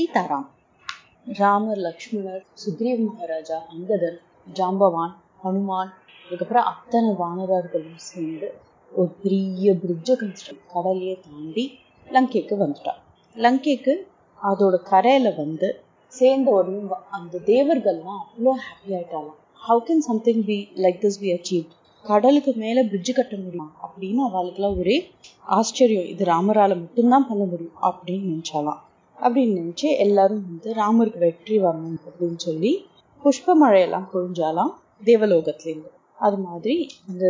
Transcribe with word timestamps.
சீதாராம். 0.00 0.46
ராமர் 1.26 1.78
லக்ஷ்மணர் 1.78 2.44
சுக்ரீவ் 2.54 3.00
மகாராஜா 3.04 3.62
அங்கதன் 3.72 4.16
ஜாம்பவான் 4.54 5.12
ஹனுமான் 5.44 5.90
அதுக்கப்புறம் 6.24 6.64
அத்தனை 6.64 7.10
வானரர்களும் 7.10 7.96
சேர்ந்து 7.96 8.54
ஒரு 8.92 9.08
பெரிய 9.22 9.72
பிரிட்ஜை 9.72 10.14
கன்ஸ்ட்ரக்ட் 10.14 10.64
கடலையே 10.72 11.20
தாண்டி 11.20 11.78
லங்கைக்கு 12.06 12.56
வந்துட்டான் 12.56 13.00
லங்கைக்கு 13.36 13.94
அதோட 14.42 14.76
கரையில 14.82 15.30
வந்து 15.30 15.80
சேர்ந்த 16.08 16.50
உடனே 16.50 16.80
அந்த 17.10 17.38
தேவர்கள்லாம் 17.38 18.22
அவ்வளோ 18.24 18.54
happy 18.66 18.92
ஆயிட்டாலாம் 18.92 19.38
how 19.68 19.82
can 19.88 20.04
something 20.08 20.44
be 20.44 20.68
like 20.76 21.00
this 21.00 21.20
be 21.20 21.32
achieve 21.32 21.66
கடலுக்கு 22.02 22.52
மேல 22.52 22.82
பிரிட்ஜ் 22.82 23.12
கட்ட 23.12 23.36
முடியும்? 23.36 23.72
அப்படின்னு 23.82 24.22
அவளுக்குலாம் 24.32 24.78
ஒரே 24.78 25.12
ஆச்சரியம். 25.40 26.04
இது 26.04 26.24
ராமரால 26.24 26.68
மட்டும்தான் 26.68 27.28
பண்ண 27.28 27.44
முடியும் 27.44 27.76
அப்படின்னு 27.82 28.30
நினைச்சாலாம் 28.30 28.88
அப்படின்னு 29.20 29.54
நினச்சி 29.60 29.88
எல்லாரும் 29.98 30.42
வந்து 30.46 30.70
ராமருக்கு 30.74 31.18
வெற்றி 31.18 31.56
வரணும் 31.58 31.98
அப்படின்னு 32.06 32.40
சொல்லி 32.46 32.72
புஷ்ப 33.22 33.54
மழையெல்லாம் 33.62 34.08
பொழிஞ்சாலாம் 34.12 34.72
தேவலோகத்துலேருந்து. 35.04 35.90
அது 36.18 36.36
மாதிரி 36.38 36.76
இந்த 37.08 37.24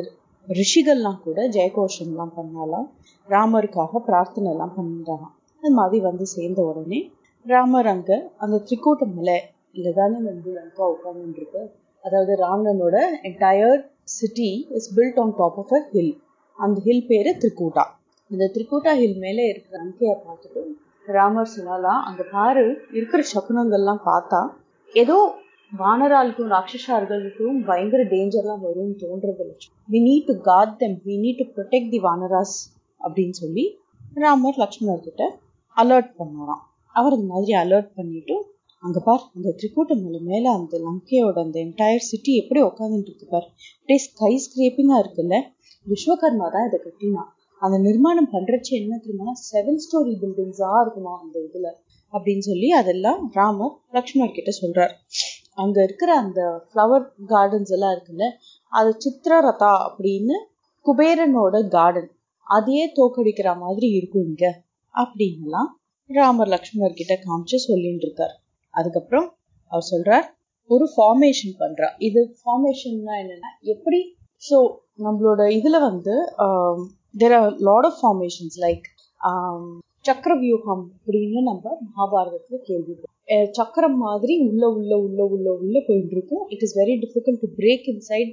ரிஷிகள்லாம் 0.48 1.20
கூட 1.20 1.40
ஜெயகோஷம்லாம் 1.56 2.34
பண்ணாலாம். 2.36 2.86
ராமருக்காக 3.28 4.02
பிரார்த்தனை 4.06 4.48
எல்லாம் 4.52 4.74
பண்ணிட்டாலாம். 4.76 5.34
அது 5.62 5.72
மாதிரி 5.72 6.00
வந்து 6.08 6.26
சேர்ந்த 6.26 6.60
உடனே 6.62 7.00
ராமர் 7.46 7.88
அங்கே 7.92 8.16
அந்த 8.36 8.56
திரிக்கூட்ட 8.66 9.04
மலையில 9.10 9.46
இல்லை 9.76 9.92
தானே 9.92 10.18
வந்து 10.24 10.50
லங்கா 10.56 10.84
உட்காந்துருக்கு 10.94 11.62
அதாவது 12.04 12.32
ராவணனோட 12.42 12.96
entire 13.28 13.80
city 14.14 14.48
is 14.78 14.90
built 14.96 15.18
on 15.22 15.34
top 15.36 15.58
of 15.58 15.72
a 15.72 15.80
hill 15.92 16.14
அந்த 16.58 16.78
ஹில் 16.86 17.06
பேரு 17.06 17.30
திரிக்கூட்டா 17.42 17.84
இந்த 18.30 18.44
திரிக்கூட்டா 18.54 18.92
ஹில் 19.00 19.18
மேலே 19.18 19.44
இருக்கிற 19.48 19.78
அங்கையை 19.80 20.16
பார்த்துட்டு 20.26 20.62
ராமர் 21.12 21.52
சொல்லலாம் 21.54 22.00
அங்க 22.02 22.22
பாரு 22.32 22.64
இருக்கிற 22.92 23.20
சகுனங்கள்லாம் 23.32 24.02
பார்த்தா 24.04 24.40
ஏதோ 24.94 25.16
வானராளுக்கும் 25.72 26.52
ராட்சசார்களுக்கும் 26.54 27.58
பயங்கர 27.64 28.02
டேஞ்சர்லாம் 28.12 28.64
வரும்னு 28.66 28.96
தோன்றது 29.02 29.44
we 29.88 30.00
need 30.06 30.26
to 30.26 30.36
guard 30.40 30.72
them 30.76 30.96
we 31.06 31.16
need 31.24 31.40
to 31.42 31.46
protect 31.56 31.92
the 31.94 32.00
Vanaras 32.00 32.56
அப்படின்னு 33.00 33.36
சொல்லி 33.42 33.64
ராமர் 34.16 34.58
லக்ஷ்மணர் 34.58 35.04
கிட்ட 35.04 35.22
அலர்ட் 35.76 36.10
பண்ணுறான் 36.20 36.62
அவர் 36.94 37.16
இந்த 37.16 37.28
மாதிரி 37.32 37.52
அலர்ட் 37.54 37.90
பண்ணிட்டு 37.94 38.36
அங்க 38.82 38.98
பார் 39.00 39.24
அந்த 39.34 39.48
திரிக்கூட்ட 39.56 39.94
மலை 40.02 40.20
மேல 40.28 40.44
அந்த 40.52 40.74
லங்கையோட 40.84 41.38
அந்த 41.44 41.56
என்டையர் 41.64 42.08
சிட்டி 42.10 42.32
எப்படி 42.36 42.60
உட்காந்துட்டு 42.62 43.10
இருக்கு 43.10 43.26
பார். 43.26 43.46
அப்படியே 43.74 44.00
ஸ்கை 44.04 44.32
ஸ்கிரேப்பிங்கா 44.44 44.98
இருக்குல்ல? 45.02 45.36
விஸ்வகர்மா 45.86 46.46
தான் 46.50 46.66
இதை 46.68 46.78
கட்டினான். 46.78 47.30
அந்த 47.62 47.76
நிர்மாணம் 47.78 48.30
பண்றச்சு 48.32 48.72
என்ன 48.82 48.94
தெரியுமா? 48.98 49.32
செவன் 49.50 49.80
ஸ்டோரி 49.84 50.12
பில்டிங்ஸா 50.22 50.70
இருக்குமா 50.82 51.12
அந்த 51.22 51.36
இதுல? 51.48 51.68
அப்படின்னு 52.12 52.44
சொல்லி 52.50 52.68
அதெல்லாம் 52.72 53.20
ராமர் 53.34 53.74
லக்ஷ்மணர் 53.92 54.36
கிட்ட 54.38 54.52
சொல்றார். 54.60 54.94
அங்க 55.54 55.76
இருக்கிற 55.82 56.10
அந்த 56.14 56.40
ஃப்ளவர் 56.68 57.04
கார்டன்ஸ் 57.28 57.72
எல்லாம் 57.76 57.94
இருக்குல்ல 57.96 58.26
அது 58.72 58.90
சித்திரரதா 59.04 59.74
அப்படின்னு 59.86 60.36
குபேரனோட 60.86 61.56
கார்டன் 61.68 62.10
அதையே 62.46 62.84
தோக்கடிக்கிற 62.98 63.48
மாதிரி 63.58 63.88
இருக்கும் 63.90 64.26
இங்க 64.30 64.46
அப்படின்லாம் 64.94 65.70
ராமர் 66.10 66.48
லக்ஷ்மணர் 66.48 66.98
கிட்ட 67.00 67.14
காமிச்சு 67.26 67.58
சொல்லிட்டு 67.66 68.06
இருக்கார். 68.06 68.34
அதுக்கப்புறம் 68.74 69.28
அவர் 69.72 69.90
சொல்றார் 69.90 70.26
ஒரு 70.70 70.84
ஃபார்மேஷன் 70.94 71.54
பண்றா. 71.60 71.88
இது 71.98 72.20
ஃபார்மேஷன்னா 72.40 73.14
என்னன்னா 73.22 73.50
எப்படி? 73.74 74.00
ஸோ 74.42 74.56
நம்மளோட 75.04 75.40
இதுல 75.58 75.76
வந்து 75.80 76.14
there 77.14 77.34
are 77.38 77.54
lot 77.68 77.86
of 77.90 77.98
formations 78.00 78.58
like 78.64 78.86
சக்கர 80.04 80.32
வியூகம் 80.34 80.84
அப்படின்னு 80.96 81.40
நம்ம 81.48 81.72
மகாபாரதத்தில் 81.86 82.62
கேள்விப்போம் 82.68 83.16
சக்கரம் 83.50 83.98
மாதிரி 84.04 84.34
உள்ள 84.46 84.62
உள்ள 84.68 84.92
உள்ள 84.98 85.20
உள்ள 85.24 85.48
உள்ள 85.62 85.76
போயிட்டு 85.86 86.14
இருக்கும் 86.16 86.44
it 86.48 86.64
is 86.66 86.76
very 86.78 86.94
difficult 87.02 87.42
to 87.44 87.48
break 87.58 87.86
inside 87.92 88.30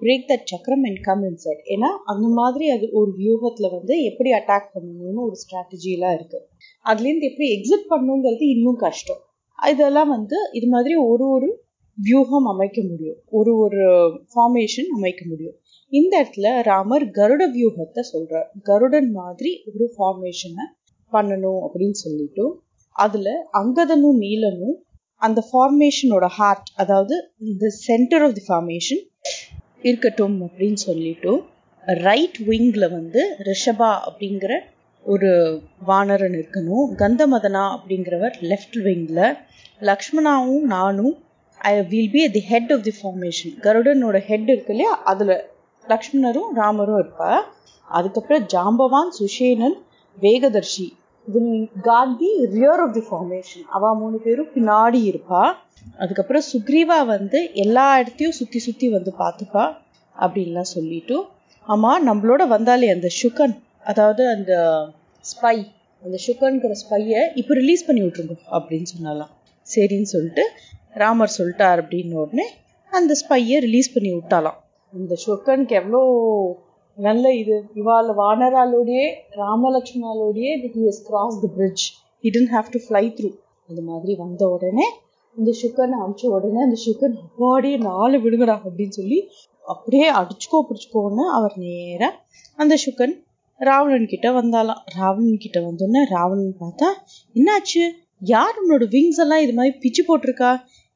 break 0.00 0.26
that 0.30 0.44
சக்கரம் 0.44 0.84
அண்ட் 0.88 1.00
கம் 1.08 1.22
இன்சைட் 1.22 1.62
ஏன்னா 1.74 1.90
அந்த 2.12 2.26
மாதிரி 2.38 2.66
அது 2.70 2.86
ஒரு 2.92 3.10
வியூகத்துல 3.18 3.70
வந்து 3.76 3.94
எப்படி 4.10 4.30
அட்டாக் 4.38 4.70
பண்ணணும்னு 4.74 5.24
ஒரு 5.26 5.36
ஸ்ட்ராட்டஜிலாம் 5.42 6.14
இருக்கு. 6.18 6.38
அதுலேருந்து 6.84 7.28
எப்படி 7.30 7.48
எக்ஸிட் 7.56 7.90
பண்ணணுங்கிறது 7.92 8.46
இன்னும் 8.54 8.80
கஷ்டம். 8.86 9.22
இதெல்லாம் 9.72 10.12
வந்து 10.16 10.38
இது 10.58 10.68
மாதிரி 10.68 10.94
ஒரு 11.10 11.24
ஒரு 11.36 11.48
வியூகம் 11.98 12.48
அமைக்க 12.52 12.78
முடியும். 12.90 13.20
ஒரு 13.38 13.52
ஒரு 13.64 13.80
ஃபார்மேஷன் 14.32 14.90
அமைக்க 14.98 15.22
முடியும். 15.28 15.56
இந்த 15.92 16.12
இடத்துல 16.20 16.48
ராமர் 16.62 17.04
கருட 17.10 17.42
வியூகத்தை 17.54 18.02
சொல்றார். 18.12 18.48
கருடன் 18.62 19.08
மாதிரி 19.12 19.52
ஒரு 19.68 19.86
ஃபார்மேஷனை 19.94 20.64
பண்ணணும் 21.12 21.60
அப்படின்னு 21.64 21.98
சொல்லிட்டு 22.02 22.44
அதுல 22.96 23.28
அங்கதனும் 23.60 24.18
நீலனும் 24.22 24.76
அந்த 25.22 25.40
ஃபார்மேஷனோட 25.48 26.26
ஹார்ட் 26.30 26.68
அதாவது 26.76 27.14
இந்த 27.44 27.64
சென்டர் 27.86 28.22
ஆஃப் 28.22 28.34
தி 28.34 28.44
ஃபார்மேஷன் 28.48 29.02
இருக்கட்டும் 29.82 30.36
அப்படின்னு 30.46 30.80
சொல்லிட்டு 30.80 31.32
ரைட் 32.02 32.38
விங்ல 32.48 32.84
வந்து 32.90 33.20
ரிஷபா 33.48 33.90
அப்படிங்கிற 34.06 34.52
ஒரு 35.04 35.30
வானரன் 35.86 36.34
இருக்கணும் 36.34 36.86
கந்தமதனா 36.98 37.64
அப்படிங்கிறவர் 37.76 38.34
லெஃப்ட் 38.42 38.78
விங்ல 38.86 39.20
லக்ஷ்மணாவும் 39.80 40.66
நானும் 40.70 41.14
I 41.60 41.72
will 41.88 42.10
be 42.10 42.22
the 42.28 42.42
head 42.50 42.72
of 42.72 42.84
the 42.88 42.94
formation 42.98 43.54
கருடனோட 43.62 44.18
head 44.26 44.50
இருக்கு 44.50 44.74
இல்லையா 44.74 44.92
அதுல 45.04 45.32
லக்ஷ்மணரும் 45.92 46.50
ராமரும் 46.60 47.00
இருப்பா. 47.02 47.32
அதுக்கப்புறம் 47.98 48.46
Jambavan 48.54 49.12
Sushenan 49.18 49.76
Vegadarshi. 50.20 50.86
Will 51.28 51.68
guard 51.82 52.14
the 52.18 52.30
rear 52.54 52.82
of 52.84 52.94
the 52.96 53.02
formation 53.08 53.66
அவ 53.76 53.92
மூணு 54.02 54.18
பேரும் 54.26 54.52
பின்னாடி 54.54 55.00
இருப்பா. 55.10 55.42
அதுக்கப்புறம் 55.98 56.46
சுக்ரீவா 56.52 56.98
வந்து 57.14 57.40
எல்லா 57.64 57.86
இடத்தையும் 57.98 58.36
சுத்தி 58.38 58.58
சுத்தி 58.58 58.88
வந்து 58.96 59.12
பார்த்துப்பா. 59.18 59.64
அப்படின்லாம் 60.16 60.72
சொல்லிட்டு 60.76 61.16
ஆமா 61.68 61.90
நம்மளோட 62.08 62.42
வந்தாலே 62.54 62.88
அந்த 62.94 63.08
சுகன் 63.22 63.54
அதாவது 63.90 64.22
அந்த 64.36 64.52
ஸ்பை 65.30 65.56
அந்த 66.04 66.16
சுகன்கிற 66.26 66.74
ஸ்பையை 66.82 67.20
இப்போ 67.40 67.52
ரிலீஸ் 67.60 67.86
பண்ணி 67.86 68.02
விட்டுருங்க 68.02 68.36
அப்படின்னு 68.56 68.88
சொன்னாலாம். 68.94 69.32
சரின்னு 69.66 70.08
சொல்லிட்டு 70.14 70.44
ராமர் 71.02 71.36
சொல்லிட்டார் 71.38 71.80
அப்படின்னு 71.82 72.14
உடனே 72.22 72.46
அந்த 72.92 73.12
ஸ்பையை 73.22 73.56
ரிலீஸ் 73.66 73.94
பண்ணி 73.94 74.10
விட்டாலாம். 74.14 74.58
இந்த 74.92 75.16
சொக்கனுக்கு 75.26 75.74
எவ்வளோ 75.80 76.00
நல்ல 76.98 77.34
இது. 77.34 77.56
இவாள் 77.74 78.08
வானராலோடையே 78.20 79.06
ராமலட்சுமணாலோடையே 79.42 80.52
he 80.62 80.82
has 80.88 81.04
cross 81.08 81.40
the 81.40 81.50
bridge 81.58 81.84
he 82.24 82.30
didn't 82.36 82.52
have 82.56 82.68
to 82.70 82.80
fly 82.86 83.04
through 83.18 83.30
அந்த 83.68 83.80
மாதிரி 83.82 84.14
வந்த 84.14 84.42
உடனே 84.48 84.86
இந்த 85.36 85.50
சுக்கனை 85.62 85.96
அமிச்ச 86.04 86.26
உடனே 86.26 86.60
அந்த 86.62 86.78
சுக்கன் 86.86 87.16
அப்பாடியே 87.24 87.76
நாலு 87.78 88.18
விடுங்கடா 88.18 88.56
அப்படின்னு 88.66 88.88
சொல்லி 88.88 89.18
அப்படியே 89.64 90.06
அடிச்சுக்கோ 90.10 90.60
பிடிச்சிக்கோன்னு 90.68 91.24
அவர் 91.36 91.54
நேராக 91.56 92.14
அந்த 92.58 92.74
சுக்கன் 92.84 93.14
ராவணன் 93.60 94.06
கிட்ட 94.06 94.28
வந்தாலாம். 94.30 94.82
ராவணன் 94.96 95.38
கிட்ட 95.38 95.58
வந்தோடனே 95.60 96.02
ராவணன் 96.10 96.54
பார்த்தா 96.60 96.88
என்னாச்சு? 97.36 97.82
யார் 98.32 98.58
உன்னோட 98.60 98.84
விங்ஸ் 98.94 99.18
எல்லாம் 99.18 99.38
இது 99.38 99.52
மாதிரி 99.52 99.78
பிச்சு 99.78 100.02
போட்டிருக்கா? 100.08 100.50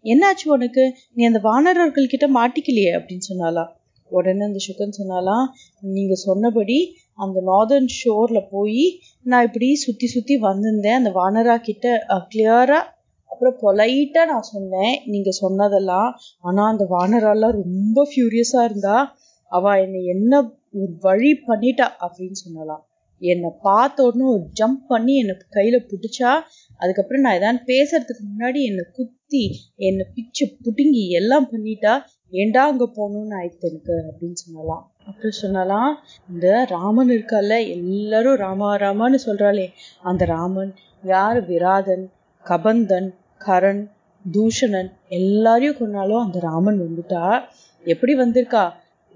என்னாச்சு 0.05 0.47
உனக்கு? 0.47 0.85
நீ 1.13 1.25
அந்த 1.25 1.41
வானரர்கள் 1.43 2.07
கிட்ட 2.07 2.27
மாட்டிக்கலையே 2.29 2.93
அப்படின்னு 2.99 3.27
சொன்னாலாம். 3.31 3.71
உடனே 4.13 4.45
அந்த 4.45 4.61
சுகன் 4.67 4.99
சொன்னாலாம் 4.99 5.47
நீங்க 5.97 6.15
சொன்னபடி 6.15 6.79
அந்த 7.19 7.39
நார்தர்ன் 7.47 7.91
ஷோர்ல 7.99 8.41
போய் 8.51 8.85
நான் 9.27 9.47
இப்படி 9.47 9.75
சுத்தி 9.75 10.07
சுத்தி 10.07 10.35
வந்திருந்தேன். 10.41 10.99
அந்த 11.01 11.11
வானரா 11.11 11.57
கிட்ட 11.61 11.87
கிளியரா 12.31 12.81
அப்புறம் 13.31 13.57
பொலைட்டாக 13.63 14.27
நான் 14.27 14.51
சொன்னேன். 14.55 14.95
நீங்க 15.07 15.31
சொன்னதெல்லாம் 15.43 16.11
ஆனா 16.41 16.65
அந்த 16.69 16.85
வானராலாம் 16.91 17.59
ரொம்ப 17.63 18.07
ஃபியூரியஸா 18.11 18.63
இருந்தா 18.65 18.97
அவள் 19.53 19.81
என்னை 19.83 20.01
என்ன 20.07 20.33
ஒரு 20.73 20.93
வழி 21.01 21.33
பண்ணிட்டா? 21.49 21.87
அப்படின்னு 22.05 22.39
சொன்னலாம். 22.45 22.83
என்னை 23.23 23.51
பார்த்த 23.63 24.05
உடனே 24.05 24.25
ஒரு 24.27 24.45
ஜம்ப் 24.61 24.83
பண்ணி 24.87 25.15
எனக்கு 25.17 25.45
கையில 25.57 25.77
பிடிச்சா 25.91 26.31
அதுக்கப்புறம் 26.81 27.23
நான் 27.23 27.37
ஏதாவது 27.37 27.61
பேசுறதுக்கு 27.73 28.25
முன்னாடி 28.31 28.61
என்னை 28.71 28.85
குத்தி 28.93 29.43
என்னை 29.89 30.05
பிச்சு 30.15 30.45
புடுங்கி 30.65 31.05
எல்லாம் 31.11 31.47
பண்ணிட்டா 31.53 31.93
ஏண்டா 32.35 32.63
அங்க 32.67 32.85
போகணும்னு 32.97 33.35
ஆயிடுத்து 33.39 33.69
எனக்கு 33.69 33.95
அப்படின்னு 34.09 34.39
சொன்னலாம். 34.45 34.85
அப்புறம் 35.09 35.39
சொன்னலாம். 35.43 35.93
இந்த 36.33 36.47
ராமன் 36.69 37.09
இருக்கால 37.09 37.59
எல்லாரும் 37.69 38.37
ராமா 38.37 38.77
ராமான்னு 38.77 39.19
சொல்றாளே. 39.27 39.67
அந்த 40.03 40.25
ராமன் 40.25 40.73
யார்? 41.03 41.41
விராதன் 41.47 42.07
கபந்தன் 42.45 43.11
கரண் 43.47 43.83
தூஷணன் 44.25 44.91
எல்லாரையும் 45.09 45.79
கொண்டாலும் 45.79 46.25
அந்த 46.25 46.39
ராமன் 46.39 46.81
வந்துட்டா. 46.81 47.25
எப்படி 47.85 48.13
வந்திருக்கா? 48.15 48.65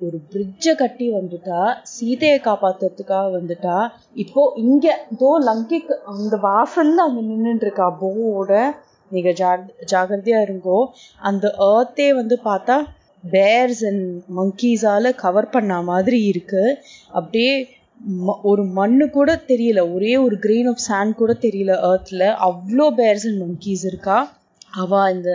ஒரு 0.00 0.19
பிரிட்ஜை 0.31 0.75
கட்டி 0.75 1.06
வந்துட்டா. 1.12 1.61
சீதையை 1.82 2.38
காப்பாத்துறதுக்காக 2.38 3.29
வந்துட்டா. 3.37 3.79
இப்போ 4.14 4.43
இங்க 4.56 4.87
இதோ 5.11 5.31
லங்கைக்கு 5.47 5.94
அந்த 6.14 6.37
வாசல்ல 6.43 7.05
அங்க 7.06 7.21
நின்றுட்டு 7.31 7.67
இருக்கா 7.67 7.88
போவோட 8.03 8.53
நீங்க 9.11 9.31
ஜா 9.31 9.50
ஜாகிரதையா 9.93 10.38
இருங்கோ. 10.47 10.79
அந்த 11.21 11.47
ஏர்த்தே 11.71 12.09
வந்து 12.14 12.37
பார்த்தா 12.44 12.76
பேர்ஸ் 13.25 13.82
அண்ட் 13.87 14.23
மங்கீஸால 14.37 15.15
கவர் 15.15 15.49
பண்ண 15.49 15.82
மாதிரி 15.82 16.25
இருக்கு. 16.25 16.79
அப்படியே 17.09 17.69
ஒரு 18.43 18.65
மண்ணு 18.65 19.11
கூட 19.11 19.43
தெரியல 19.49 19.94
ஒரே 19.94 20.17
ஒரு 20.17 20.37
கிரெயின் 20.37 20.69
ஆஃப் 20.69 20.85
சாண்ட் 20.88 21.15
கூட 21.15 21.32
தெரியல 21.41 21.73
ஏர்த்தில் 21.88 22.26
அவ்வளோ 22.49 22.87
பேர்ஸ் 23.00 23.26
அண்ட் 23.29 23.43
மங்கீஸ் 23.43 23.85
இருக்கா? 23.85 24.19
அவ 24.73 25.11
இந்த 25.12 25.31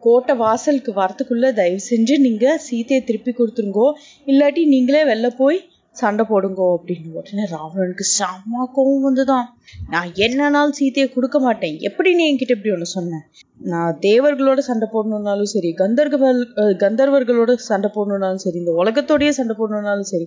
கோட்டை 0.00 0.36
வாசலுக்கு 0.36 0.92
வரத்துக்குள்ள 0.92 1.52
தயவு 1.52 1.78
செஞ்சு 1.90 2.18
நீங்க 2.18 2.60
சீத்தையை 2.70 3.04
திருப்பி 3.04 3.32
கொடுத்துருங்கோ. 3.32 3.92
இல்லாட்டி 4.26 4.66
நீங்களே 4.66 5.02
வெளில 5.04 5.28
போய் 5.36 5.58
சண்டை 5.96 6.24
போடுங்கோ 6.24 6.66
அப்படின்னு 6.74 7.16
உடனே 7.18 7.44
ராவணனுக்கு 7.50 8.06
செம்ம 8.10 8.64
கோவம் 8.74 9.06
வந்துதான் 9.06 9.46
நான் 9.88 10.10
என்னன்னாலும் 10.18 10.76
சீத்தையை 10.78 11.08
கொடுக்க 11.08 11.38
மாட்டேன். 11.40 11.76
எப்படி 11.88 12.10
நீ 12.14 12.24
என்கிட்ட 12.26 12.56
இப்படி 12.56 12.72
ஒன்று 12.72 12.88
சொன்னேன் 12.92 13.24
நான் 13.64 13.96
தேவர்களோட 14.02 14.60
சண்டை 14.66 14.88
போடணுன்னாலும் 14.92 15.52
சரி 15.52 15.70
கந்தர்கள் 15.74 16.40
கந்தர்வர்களோட 16.84 17.54
சண்டை 17.66 17.90
போடணுன்னாலும் 17.96 18.44
சரி 18.44 18.58
இந்த 18.58 18.74
உலகத்தோடையே 18.82 19.32
சண்டை 19.38 19.56
போடணுன்னாலும் 19.56 20.10
சரி 20.12 20.26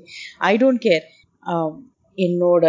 ஐ 0.49 0.53
டோன்ட் 0.57 0.83
கேர் 0.87 1.05
என்னோட 2.17 2.65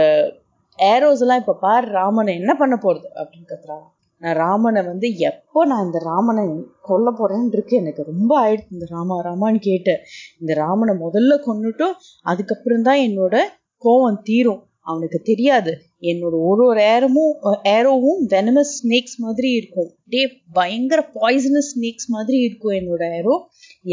ஏரோஸ் 0.79 1.23
எல்லாம் 1.25 1.41
இப்போ 1.43 1.55
பாரு 1.63 1.87
ராமனை 1.93 2.35
என்ன 2.41 2.53
பண்ண 2.55 2.75
போறது? 2.79 3.09
அப்படின்னு 3.21 3.49
கத்துறாங்க 3.49 3.87
நான் 4.21 4.37
ராமனை 4.37 4.81
வந்து 4.83 5.09
எப்போ 5.29 5.61
நான் 5.65 5.85
இந்த 5.85 6.01
ராமனை 6.09 6.43
கொல்ல 6.89 7.09
போறேன்னு 7.19 7.55
இருக்கு 7.57 7.75
எனக்கு 7.77 8.03
ரொம்ப 8.03 8.33
ஆயிடுச்சு 8.41 8.75
இந்த 8.77 8.87
ராமா 8.91 9.17
ராமான்னு 9.29 9.61
கேட்டு. 9.69 9.95
இந்த 10.41 10.55
ராமனை 10.55 10.95
முதல்ல 11.05 11.37
கொண்டுட்டும் 11.47 11.95
அதுக்கப்புறம் 12.23 12.85
தான் 12.89 13.01
என்னோட 13.07 13.37
கோவம் 13.83 14.21
தீரும். 14.23 14.61
அவனுக்கு 14.81 15.19
தெரியாது. 15.23 15.73
என்னோட 16.03 16.35
ஒரு 16.49 16.63
ஒரு 16.67 16.81
ஏரமும் 16.93 17.33
ஏரோவும் 17.73 18.21
வெனமஸ் 18.33 18.73
ஸ்னேக்ஸ் 18.79 19.17
மாதிரி 19.19 19.51
இருக்கும். 19.53 19.91
டே 20.09 20.21
பயங்கர 20.53 21.01
பாய்சனஸ் 21.17 21.71
ஸ்னேக்ஸ் 21.73 22.09
மாதிரி 22.09 22.39
இருக்கும் 22.39 22.77
என்னோட 22.79 23.03
ஏரோ 23.19 23.35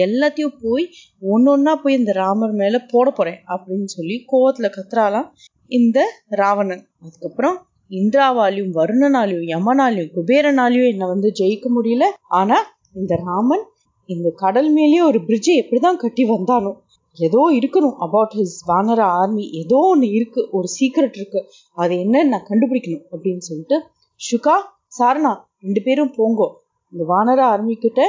எல்லாத்தையும் 0.06 0.58
போய் 0.62 0.86
ஒன்னொன்னா 1.34 1.74
போய் 1.84 2.00
இந்த 2.00 2.14
ராமர் 2.22 2.56
மேல 2.62 2.80
போட 2.94 3.08
போறேன் 3.12 3.40
அப்படின்னு 3.56 3.90
சொல்லி 3.98 4.18
கோவத்துல 4.34 4.70
கத்துறாலாம் 4.78 5.30
இந்த 5.72 6.00
ராவணன். 6.42 6.84
அதுக்கப்புறம் 7.06 7.58
இந்திராவாலையும் 7.90 8.74
வருணனாலையும் 8.74 9.48
யமனாலையும் 9.54 10.12
குபேரனாலையும் 10.16 10.90
என்னை 10.90 11.08
வந்து 11.08 11.32
ஜெயிக்க 11.40 11.68
முடியல. 11.78 12.06
ஆனா 12.30 12.58
இந்த 12.94 13.16
ராமன் 13.26 13.66
இந்த 14.06 14.30
கடல் 14.36 14.72
மேலேயே 14.72 15.02
ஒரு 15.02 15.20
பிரிட்ஜை 15.20 15.56
எப்படிதான் 15.62 15.96
கட்டி 15.96 16.24
வந்தானோ 16.30 16.72
ஏதோ 17.18 17.42
இருக்கணும் 17.60 17.96
அபவுட் 17.98 18.34
ஹிஸ் 18.36 18.58
வானர 18.68 19.00
ஆர்மி 19.00 19.50
ஏதோ 19.52 19.76
ஒன்று 19.76 20.10
இருக்கு 20.10 20.48
ஒரு 20.52 20.68
சீக்ரெட் 20.80 21.16
இருக்கு. 21.16 21.40
அது 21.74 21.96
என்னன்னு 21.96 22.28
நான் 22.28 22.50
கண்டுபிடிக்கணும் 22.50 23.06
அப்படின்னு 23.12 23.38
சொல்லிட்டு 23.38 23.78
சுகா 24.20 24.56
சாரணா 25.00 25.32
ரெண்டு 25.60 25.82
பேரும் 25.82 26.14
போங்கோ. 26.18 26.48
இந்த 26.94 27.04
வானர 27.14 27.40
ஆர்மி 27.42 27.76
கிட்ட 27.76 28.02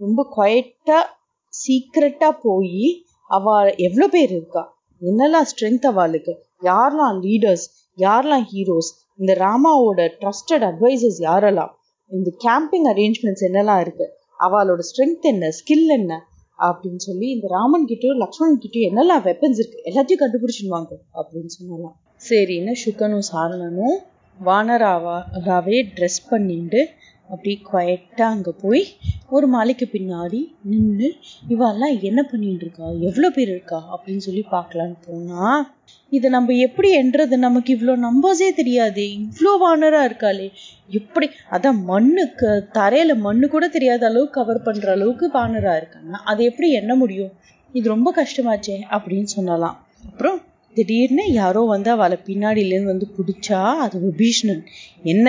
ரொம்ப 0.00 0.26
குவைட்டா 0.36 0.98
சீக்ரெட்டா 1.52 2.30
போய் 2.42 3.04
அவ 3.30 3.64
எவ்வளோ 3.76 4.08
பேர் 4.08 4.30
இருக்கா? 4.30 4.62
என்னெல்லாம் 5.02 5.48
ஸ்ட்ரென்த் 5.50 5.86
அவளுக்கு? 5.86 6.32
யாரெல்லாம் 6.62 7.18
லீடர்ஸ் 7.20 7.66
யாரெல்லாம் 7.98 8.46
ஹீரோஸ் 8.52 8.90
இந்த 9.18 9.32
ராமாவோட 9.34 10.00
ட்ரஸ்டட் 10.20 10.64
அட்வைசர்ஸ் 10.70 11.18
யாரெல்லாம்? 11.18 11.72
இந்த 12.10 12.30
கேம்பிங் 12.44 12.86
அரேஞ்ச்மெண்ட்ஸ் 12.92 13.44
என்னெல்லாம் 13.48 13.80
இருக்கு? 13.80 14.06
அவளோட 14.40 14.78
ஸ்ட்ரென்த் 14.88 15.20
என்ன? 15.20 15.48
ஸ்கில் 15.50 15.92
என்ன? 15.92 16.12
அப்படின்னு 16.58 17.02
சொல்லி 17.02 17.28
இந்த 17.30 17.46
ராமன் 17.48 17.86
கிட்டயும் 17.86 18.16
லக்ஷ்மணன் 18.16 18.58
கிட்டயும் 18.58 18.88
என்னெல்லாம் 18.90 19.22
வெப்பன்ஸ் 19.24 19.60
இருக்கு? 19.60 19.78
எல்லாத்தையும் 19.84 20.22
கண்டுபிடிச்சிருவாங்க 20.24 20.92
அப்படின்னு 21.12 21.52
சொன்னலாம் 21.56 21.96
சரின்னு 22.28 22.74
சுக்கனும் 22.84 23.26
சாரணனும் 23.32 23.96
வானராவாகவே 24.38 25.78
ட்ரெஸ் 25.96 26.20
பண்ணிட்டு 26.28 26.80
அப்படி 27.28 27.52
குவைட்டா 27.72 28.22
அங்கே 28.22 28.52
போய் 28.62 28.82
ஒரு 29.28 29.46
மலைக்கு 29.46 29.88
பின்னாடி 29.92 30.40
நின்று 30.62 31.08
இவெல்லாம் 31.48 32.00
என்ன 32.00 32.22
பண்ணிட்டு 32.22 32.64
இருக்கா 32.64 32.86
எவ்வளோ 33.08 33.30
பேர் 33.30 33.48
இருக்கா? 33.48 33.78
அப்படின்னு 33.94 34.16
சொல்லி 34.16 34.44
பார்க்கலான்னு 34.50 34.96
போனா 35.06 35.72
இதை 36.08 36.30
நம்ம 36.30 36.52
எப்படி 36.52 36.90
என்றது? 36.92 37.38
நமக்கு 37.38 37.70
இவ்வளோ 37.76 37.94
நம்பர்ஸே 38.06 38.50
தெரியாது. 38.54 39.04
இவ்வளோ 39.18 39.52
வானராக 39.62 40.08
இருக்காளே. 40.08 40.48
எப்படி? 40.88 41.30
அதான் 41.50 41.80
மண்ணுக்கு 41.82 42.68
தரையில 42.72 43.16
மண்ணு 43.16 43.48
கூட 43.48 43.68
தெரியாத 43.68 44.06
அளவுக்கு 44.06 44.36
கவர் 44.40 44.62
பண்ணுற 44.62 44.90
அளவுக்கு 44.90 45.28
வானராக 45.34 45.76
இருக்காங்க. 45.76 46.12
அதை 46.24 46.44
எப்படி 46.44 46.70
எண்ண 46.70 46.94
முடியும்? 46.94 47.32
இது 47.72 47.88
ரொம்ப 47.88 48.14
கஷ்டமாச்சே 48.16 48.76
அப்படின்னு 48.90 49.26
சொன்னலாம். 49.36 49.76
அப்புறம் 50.10 50.40
திடீர்னு 50.76 51.32
யாரோ 51.32 51.60
வந்து 51.64 51.90
அவளை 51.90 52.18
பின்னாடியிலேருந்து 52.26 52.92
வந்து 52.92 53.08
பிடிச்சா 53.18 53.60
அது 53.84 53.96
விபீஷ்ணன். 54.08 54.62
என்ன? 55.12 55.28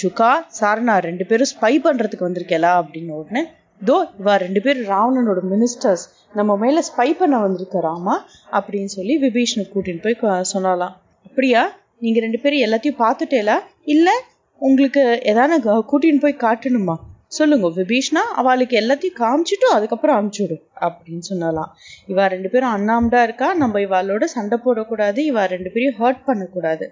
சுகா 0.00 0.30
சாரணா 0.60 0.94
ரெண்டு 0.98 1.24
பேரும் 1.26 1.50
ஸ்பை 1.52 1.72
பண்றதுக்கு 1.86 2.26
வந்திருக்கலா 2.28 2.72
அப்படின்னு 2.80 3.12
உடனே 3.12 3.42
தோ 3.82 3.96
இவா 4.20 4.34
ரெண்டு 4.36 4.60
பேரும் 4.62 4.86
ராவணனோட 4.92 5.40
மினிஸ்டர்ஸ் 5.52 6.04
நம்ம 6.34 6.56
மேல 6.56 6.82
ஸ்பை 6.90 7.08
பண்ண 7.18 7.38
வந்திருக்கறாமா 7.38 8.14
அப்படின்னு 8.52 8.90
சொல்லி 8.98 9.16
விபீஷ்ணன் 9.18 9.72
கூட்டின்னு 9.74 10.04
போய் 10.06 10.20
சொன்னாலாம் 10.54 10.94
அப்படியா? 11.26 11.62
நீங்க 11.98 12.20
ரெண்டு 12.20 12.38
பேரும் 12.40 12.64
எல்லாத்தையும் 12.66 13.00
பார்த்துட்டேலா 13.02 13.56
இல்லை 13.94 14.14
உங்களுக்கு 14.60 15.02
எதான 15.24 15.58
கூட்டின்னு 15.90 16.20
போய் 16.20 16.42
காட்டணுமா? 16.44 16.96
சொல்லுங்க 17.36 17.68
விபீஷ்ணா 17.78 18.22
அவளுக்கு 18.40 18.74
எல்லாத்தையும் 18.80 19.18
காமிச்சிட்டு 19.22 19.66
அதுக்கப்புறம் 19.76 20.16
அனுப்பிச்சுடு 20.18 20.56
அப்படின்னு 20.86 21.24
சொன்னலாம் 21.30 21.70
இவா 22.12 22.24
ரெண்டு 22.34 22.48
பேரும் 22.52 22.74
அண்ணாம்டா 22.76 23.20
இருக்கா? 23.26 23.48
நம்ம 23.62 23.80
இவாளோட 23.86 24.24
சண்டை 24.34 24.56
போடக்கூடாது 24.64 25.20
இவா 25.30 25.42
ரெண்டு 25.54 25.70
பேரையும் 25.74 25.98
ஹர்ட் 26.00 26.22
பண்ணக்கூடாது. 26.28 26.86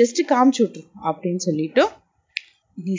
ஜஸ்ட் 0.00 0.20
காமிச்சு 0.32 0.62
விட்ரு 0.64 0.82
அப்படின்னு 1.08 1.42
சொல்லிட்டு 1.48 1.84
நீ 2.78 2.94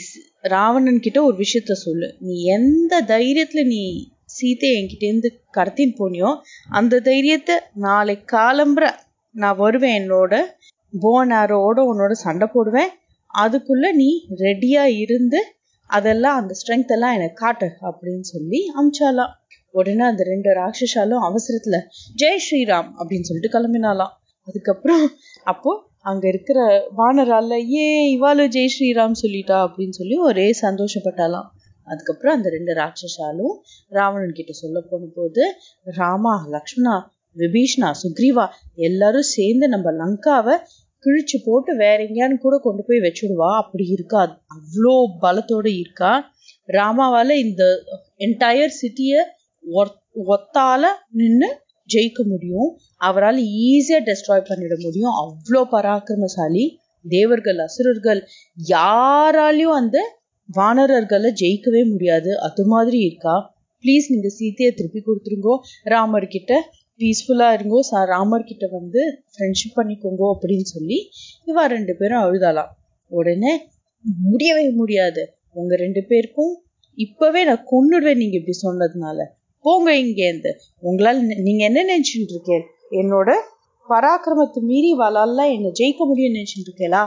ராவணன் 0.54 1.04
கிட்ட 1.06 1.18
ஒரு 1.22 1.36
விஷயத்த 1.42 1.72
சொல்லு. 1.86 2.08
நீ 2.26 2.36
எந்த 2.56 2.94
தைரியத்துல 3.12 3.62
நீ 3.74 3.82
சீத்தை 4.36 4.70
என்கிட்ட 4.78 5.04
இருந்து 5.10 5.28
கடத்தின்னு 5.56 5.94
போனியோ 6.00 6.30
அந்த 6.78 7.00
தைரியத்தை 7.10 7.54
நாளை 7.86 8.16
காலம்புற 8.32 8.86
நான் 9.34 9.60
வருவேன் 9.62 9.96
என்னோட 10.00 10.34
போன் 10.92 11.32
ஆரோட 11.40 11.78
உன்னோட 11.90 12.12
சண்டை 12.24 12.48
போடுவேன். 12.52 12.90
அதுக்குள்ள 13.34 13.86
நீ 14.00 14.10
ரெடியா 14.42 14.84
இருந்து 15.02 15.40
அதெல்லாம் 15.88 16.38
அந்த 16.40 16.54
ஸ்ட்ரென்த் 16.60 16.94
எல்லாம் 16.96 17.14
எனக்கு 17.14 17.34
காட்டு 17.34 17.68
அப்படின்னு 17.88 18.26
சொல்லி 18.32 18.60
அமிச்சாலாம் 18.78 19.32
உடனே 19.74 20.04
அந்த 20.04 20.22
ரெண்டு 20.22 20.50
ராட்சசாலும் 20.50 21.24
அவசரத்துல 21.28 21.76
ஜெய் 22.22 22.42
ஸ்ரீராம் 22.46 22.88
அப்படின்னு 22.98 23.28
சொல்லிட்டு 23.30 23.54
கிளம்பினாலாம். 23.56 24.12
அதுக்கப்புறம் 24.46 25.04
அப்போ 25.44 25.70
அங்க 26.00 26.24
இருக்கிற 26.28 26.58
வானரால 26.96 27.52
ஏ 27.74 27.86
இவாலு 28.16 28.44
ஜெய் 28.56 28.74
ஸ்ரீராம் 28.74 29.20
சொல்லிட்டா 29.22 29.56
அப்படின்னு 29.66 29.96
சொல்லி 30.00 30.16
ஒரே 30.28 30.46
சந்தோஷப்பட்டாலாம். 30.62 31.48
அதுக்கப்புறம் 31.86 32.36
அந்த 32.36 32.48
ரெண்டு 32.48 32.72
ராட்சசாலும் 32.72 33.54
ராவணன் 33.88 34.32
கிட்ட 34.32 34.52
சொல்ல 34.52 34.78
போன 34.90 35.04
போது 35.14 35.44
ராமா 35.98 36.34
லக்ஷ்மணா 36.50 36.96
விபீஷ்ணா 37.36 37.88
சுக்ரீவா 38.02 38.44
எல்லாரும் 38.86 39.30
சேர்ந்து 39.36 39.66
நம்ம 39.68 39.88
லங்காவை 39.92 40.54
கிழிச்சு 41.04 41.36
போட்டு 41.44 41.76
வேற 41.76 41.98
எங்கேயான்னு 42.04 42.38
கூட 42.38 42.58
கொண்டு 42.58 42.84
போய் 42.86 42.98
வச்சுடுவா. 42.98 43.50
அப்படி 43.62 43.86
இருக்கா? 43.86 44.42
அவ்வளோ 44.54 44.94
பலத்தோடு 45.22 45.70
இருக்கா. 45.78 46.12
ராமாவால் 46.72 47.34
இந்த 47.44 47.64
என்டையர் 48.18 48.78
சிட்டியை 48.80 49.20
ஒத்தால 50.26 50.82
நின்று 51.10 51.48
ஜெயிக்க 51.94 52.22
முடியும். 52.22 52.70
அவரால் 52.96 53.36
ஈஸியாக 53.36 54.06
டெஸ்ட்ராய் 54.08 54.48
பண்ணிட 54.50 54.74
முடியும். 54.82 55.14
அவ்வளோ 55.22 55.62
பராக்கிரமசாலி. 55.74 56.64
தேவர்கள் 57.08 57.58
அசுரர்கள் 57.58 58.20
யாராலையும் 58.68 59.76
அந்த 59.80 59.98
வானரர்களை 60.48 61.30
ஜெயிக்கவே 61.40 61.82
முடியாது. 61.90 62.30
அது 62.40 62.66
மாதிரி 62.66 62.98
இருக்கா? 62.98 63.36
ப்ளீஸ் 63.84 64.06
நீங்கள் 64.08 64.36
சீத்தையை 64.38 64.70
திருப்பி 64.78 65.00
கொடுத்துருங்கோ. 65.00 65.54
ராமர் 65.84 66.26
பீஸ்ஃபுல்லாக 67.00 67.56
இருங்கோ 67.56 67.80
இருங்கோ 67.90 68.00
ராமர் 68.04 68.44
கிட்ட 68.44 68.66
வந்து 68.70 69.00
ஃப்ரெண்ட்ஷிப் 69.32 69.76
பண்ணிக்கோங்கோ 69.76 70.26
அப்படின்னு 70.34 70.66
சொல்லி 70.74 70.98
இவா 71.46 71.64
ரெண்டு 71.66 71.92
பேரும் 71.96 72.22
அழுதாலாம் 72.22 72.70
உடனே 73.10 73.52
முடியவே 74.24 74.70
முடியாது. 74.70 75.22
உங்க 75.52 75.76
ரெண்டு 75.76 76.00
பேருக்கும் 76.02 76.52
இப்போவே 76.98 77.40
நான் 77.44 77.68
கொன்னுடுவேன் 77.72 78.20
நீங்கள் 78.22 78.40
இப்படி 78.40 78.56
சொன்னதுனால. 78.66 79.20
போங்க 79.64 79.88
இங்கேருந்து 79.96 80.50
உங்களால் 80.78 81.20
நீங்கள் 81.46 81.68
என்ன 81.68 81.80
நினச்சிட்டு 81.84 82.34
இருக்கேன்? 82.34 82.64
என்னோட 82.90 83.30
பராக்கிரமத்தை 83.88 84.60
மீறி 84.62 84.90
வளாலாம் 84.98 85.52
என்ன 85.56 85.70
ஜெயிக்க 85.80 86.02
முடியும் 86.06 86.34
நினச்சிட்டு 86.34 86.68
இருக்கேளா? 86.68 87.02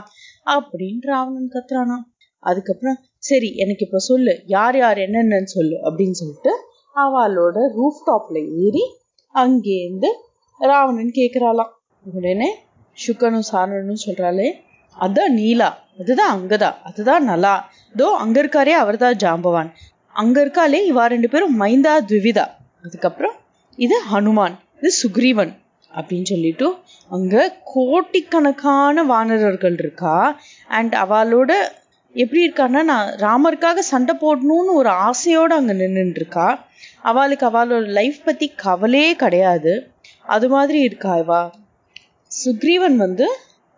அப்படின்னு 0.46 1.02
ராவணன் 1.02 1.52
கத்துறானா. 1.52 1.98
அதுக்கப்புறம் 2.42 2.98
சரி 3.18 3.48
எனக்கு 3.56 3.84
இப்போ 3.84 3.98
சொல்லு. 3.98 4.34
யார் 4.46 4.76
யார் 4.76 4.98
என்னென்னு 4.98 5.50
சொல்லு 5.56 5.76
அப்படின்னு 5.86 6.16
சொல்லிட்டு 6.22 6.52
அவளோட 6.96 7.58
ரூஃப் 7.76 8.02
டாப்ல 8.06 8.38
ஏறி 8.64 8.84
அங்கேருந்து 9.34 10.08
ராவணன் 10.60 11.12
கேக்குறாளாம். 11.14 11.72
உடனே 12.14 12.50
சுக்கனும் 12.98 13.48
சாரணனும் 13.52 14.02
சொல்றாளே 14.06 14.48
அதான் 14.98 15.32
நீலா 15.38 15.68
அதுதான் 16.00 16.32
அங்கதா 16.34 16.70
அதுதான் 16.84 17.24
நலா. 17.24 17.54
தோ 17.96 18.02
அங்க 18.02 18.36
இருக்காரே 18.42 18.74
அவர்தான் 18.82 19.16
ஜாம்பவான். 19.16 19.70
அங்க 20.14 20.38
இருக்காளே 20.44 20.80
இவா 20.90 21.04
ரெண்டு 21.06 21.28
பேரும் 21.28 21.60
மைந்தா 21.60 21.94
துவிதா. 22.10 22.46
அதுக்கப்புறம் 22.84 23.36
இது 23.78 23.96
ஹனுமான் 24.12 24.56
இது 24.76 24.90
சுக்ரீவன். 25.02 25.52
அப்படின்னு 25.94 26.24
சொல்லிட்டு 26.24 26.66
அங்க 27.10 27.56
கோட்டிக்கணக்கான 27.74 29.04
வானரர்கள் 29.04 29.76
இருக்கா 29.78 30.14
அண்ட் 30.68 30.94
அவளோட 30.94 31.52
எப்படி 32.14 32.40
இருக்கான்னா 32.46 32.80
நான் 32.82 33.08
ராமருக்காக 33.24 33.82
சண்டை 33.92 34.14
போடணும்னு 34.20 34.72
ஒரு 34.80 34.90
ஆசையோடு 35.06 35.54
அங்கே 35.54 35.72
நின்றுட்டு 35.72 36.20
இருக்கா 36.22 36.46
அவளுக்கு 37.00 37.44
அவளோட 37.46 37.86
லைஃப் 37.98 38.18
பற்றி 38.24 38.46
கவலையே 38.64 39.16
கிடையாது. 39.16 39.72
அது 40.34 40.48
மாதிரி 40.48 40.80
இருக்கா 40.80 41.12
இவா. 41.16 41.40
சுக்ரீவன் 42.30 42.96
வந்து 42.96 43.26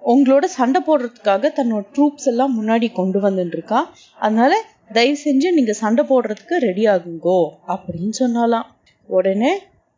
உங்களோட 0.02 0.44
சண்டை 0.44 0.80
போடுறதுக்காக 0.86 1.50
தன்னோட 1.58 1.84
ட்ரூப்ஸ் 1.94 2.28
எல்லாம் 2.30 2.54
முன்னாடி 2.58 2.92
கொண்டு 2.92 3.20
வந்துட்டுருக்கா. 3.20 3.80
அதனால 4.18 4.52
தயவு 4.92 5.16
செஞ்சு 5.24 5.48
நீங்கள் 5.52 5.80
சண்டை 5.82 6.04
போடுறதுக்கு 6.08 6.56
ரெடி 6.66 6.84
ஆகுங்கோ 6.86 7.40
அப்படின்னு 7.74 8.14
சொன்னாலாம். 8.22 8.66
உடனே 9.08 9.52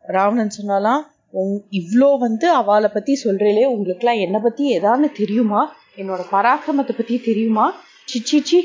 ராவணன் 0.05 0.57
சொன்னாலாம் 0.59 1.01
உங் 1.33 1.57
இவ்வளோ 1.71 2.09
வந்து 2.19 2.47
அவளை 2.51 2.89
பற்றி 2.93 3.13
சொல்கிறீங்களே 3.23 3.65
உங்களுக்குலாம் 3.73 4.21
என்னை 4.25 4.39
பற்றி 4.39 4.63
எதான்னு 4.77 5.09
தெரியுமா? 5.11 5.61
என்னோட 5.97 6.21
பராக்கிரமத்தை 6.31 6.93
பற்றி 6.97 7.15
தெரியுமா? 7.19 7.65
சிச்சிச்சி 8.11 8.59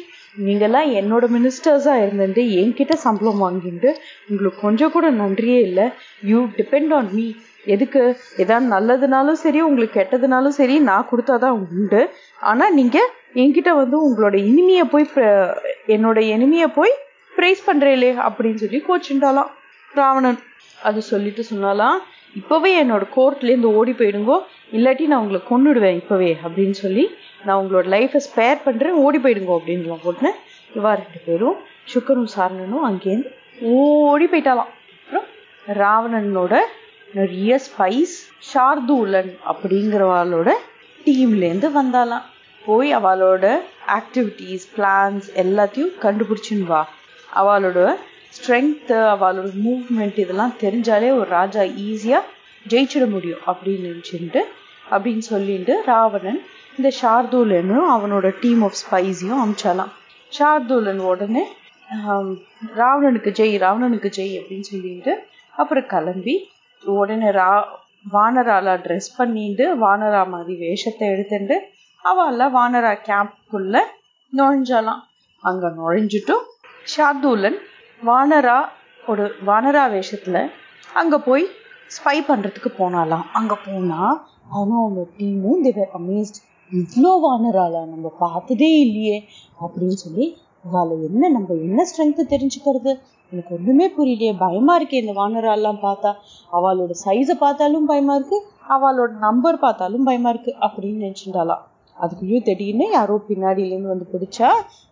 நீங்கெல்லாம் 0.44 0.88
என்னோட 0.98 1.24
மினிஸ்டர்ஸா 1.36 1.94
இருந்துட்டு 2.02 2.42
என்கிட்ட 2.60 2.94
சம்பளம் 3.06 3.42
வாங்கிட்டு 3.44 3.90
உங்களுக்கு 4.28 4.60
கொஞ்சம் 4.60 4.92
கூட 4.92 5.06
நன்றியே 5.22 5.58
இல்லை. 5.60 5.86
யூ 6.30 6.38
டிபெண்ட் 6.58 6.92
ஆன் 6.98 7.10
மீ 7.12 7.26
எதுக்கு? 7.74 8.02
ஏதாவது 8.42 8.66
நல்லதுனாலும் 8.74 9.40
சரி 9.42 9.60
உங்களுக்கு 9.60 9.96
கெட்டதுனாலும் 9.98 10.56
சரி 10.60 10.76
நான் 10.78 11.08
கொடுத்தாதான் 11.10 11.58
உண்டு. 11.64 12.00
ஆனா 12.50 12.70
நீங்க 12.70 12.98
என்கிட்ட 13.42 13.70
வந்து 13.80 13.98
உங்களோட 14.06 14.36
இனிமையை 14.50 14.84
போய் 14.84 15.06
என்னோட 15.96 16.18
இனிமையை 16.34 16.68
போய் 16.78 16.94
ப்ரைஸ் 17.36 17.62
பண்றீங்களே 17.66 18.10
அப்படின்னு 18.26 18.62
சொல்லி 18.64 18.80
கோச்சுட்டாலாம் 18.88 19.52
ராவணன் 19.94 20.40
அது 20.82 21.00
சொல்லிட்டு 21.02 21.42
சொன்னாலாம் 21.50 21.98
இப்பவே 22.40 22.70
என்னோட 22.82 23.04
கோர்ட்லேருந்து 23.16 23.70
ஓடி 23.78 23.92
போயிடுங்கோ. 23.92 24.36
இல்லாட்டி 24.76 25.06
நான் 25.06 25.22
உங்களை 25.24 25.40
கொண்டுடுவேன் 25.50 25.98
இப்பவே 26.02 26.30
அப்படின்னு 26.44 26.76
சொல்லி 26.84 27.04
நான் 27.46 27.58
உங்களோட 27.60 27.86
லைஃப்பை 27.94 28.20
ஸ்பேர் 28.28 28.64
பண்ணுறேன் 28.66 29.00
ஓடி 29.04 29.18
போயிடுங்க 29.24 29.52
அப்படின்லாம் 29.58 30.04
போட்டுன்னு 30.04 30.32
இவா 30.76 30.90
ரெண்டு 31.00 31.20
பேரும் 31.26 31.56
சுக்கரும் 31.92 32.30
சாரணனும் 32.34 32.86
அங்கேருந்து 32.88 33.30
ஓடி 33.72 34.26
போயிட்டாலாம். 34.32 34.70
அப்புறம் 35.00 35.26
ராவணனோட 35.80 36.54
நிறைய 37.18 37.58
ஸ்பைஸ் 37.66 38.14
ஷார்தூலன் 38.50 39.32
அப்படிங்கிறவாளோட 39.50 40.50
டீம்லேருந்து 41.06 41.68
வந்தாலாம். 41.80 42.26
போய் 42.64 42.90
அவளோட 42.98 43.44
ஆக்டிவிட்டீஸ் 43.98 44.64
பிளான்ஸ் 44.76 45.28
எல்லாத்தையும் 45.42 45.94
கண்டுபிடிச்சின்னு 46.04 46.66
வா. 46.72 46.82
அவளோட 47.40 47.80
ஸ்ட்ரென்த்து 48.36 48.96
அவளோட 49.14 49.48
மூவ்மெண்ட் 49.64 50.18
இதெல்லாம் 50.24 50.54
தெரிஞ்சாலே 50.62 51.10
ஒரு 51.18 51.28
ராஜா 51.38 51.62
ஈஸியாக 51.88 52.28
ஜெயிச்சிட 52.66 53.04
முடியும் 53.14 53.42
அப்படின்னு 53.50 53.88
நினச்சிட்டு 53.90 54.40
அப்படின்னு 54.90 55.24
சொல்லிட்டு 55.32 55.74
ராவணன் 55.86 56.40
இந்த 56.76 56.90
ஷார்தூலனும் 57.00 57.88
அவனோட 57.94 58.26
டீம் 58.42 58.62
ஆஃப் 58.66 58.78
ஸ்பைஸையும் 58.82 59.40
அமிச்சாலாம். 59.44 59.92
ஷார்தூலன் 60.32 61.02
உடனே 61.10 61.42
ராவணனுக்கு 62.80 63.30
ஜெய் 63.38 63.56
ராவணனுக்கு 63.64 64.10
ஜெய் 64.18 64.34
அப்படின்னு 64.40 64.66
சொல்லிட்டு 64.72 65.12
அப்புறம் 65.54 65.88
கிளம்பி 65.92 66.34
உடனே 66.84 67.30
ரா 67.38 67.50
வானராலா 68.14 68.74
ட்ரெஸ் 68.84 69.08
பண்ணிட்டு 69.16 69.64
வானரா 69.82 70.22
மாதிரி 70.34 70.54
வேஷத்தை 70.62 71.08
எடுத்துட்டு 71.14 71.56
அவெல்லாம் 72.04 72.54
வானரா 72.58 72.92
கேம்ப்குள்ள 73.08 73.74
நுழைஞ்சாலாம். 74.32 75.02
அங்க 75.44 75.66
நுழைஞ்சிட்டும் 75.78 76.44
ஷார்தூலன் 76.92 77.58
வானரா 78.00 78.58
ஒரு 79.10 79.24
வானரா 79.48 79.84
வேஷத்துல 79.94 80.38
அங்க 81.00 81.14
போய் 81.28 81.44
ஸ்பை 81.96 82.16
பண்றதுக்கு 82.30 82.70
போனாலாம். 82.80 83.26
அங்க 83.38 83.54
போனா 83.66 84.00
அவனும் 84.54 84.80
அவங்க 84.82 85.04
டீமும் 85.18 85.62
தேவர் 85.66 85.94
அமேஸ்ட் 85.98 86.40
இவ்வளோ 86.72 87.10
வானராலா 87.24 87.80
நம்ம 87.84 88.06
பார்த்ததே 88.18 88.68
இல்லையே 88.84 89.16
அப்படின்னு 89.60 89.96
சொல்லி 90.04 90.26
அவளை 90.66 90.94
என்ன 91.08 91.28
நம்ம 91.28 91.54
என்ன 91.66 91.80
ஸ்ட்ரென்த்து 91.88 92.22
தெரிஞ்சுக்கிறது? 92.32 92.92
எனக்கு 93.32 93.50
ஒன்றுமே 93.56 93.86
புரியலையே. 93.96 94.32
பயமா 94.44 94.74
இருக்கு 94.78 94.96
இந்த 95.02 95.12
வானராலாம் 95.12 95.80
பார்த்தா. 95.86 96.10
அவளோட 96.52 96.92
சைஸை 97.04 97.34
பார்த்தாலும் 97.34 97.88
பயமா 97.90 98.14
இருக்கு 98.14 98.38
அவளோட 98.68 99.10
நம்பர் 99.26 99.58
பார்த்தாலும் 99.58 100.06
பயமா 100.08 100.30
இருக்கு 100.34 100.52
அப்படின்னு 100.60 101.04
நினைச்சுட்டாலாம் 101.06 101.62
அதுக்குள்ளேயும் 101.96 102.46
திடீர்னு 102.48 102.86
யாரோ 102.90 103.16
பின்னாடியிலேருந்து 103.28 103.92
வந்து 103.94 104.06
பிடிச்சா 104.12 104.48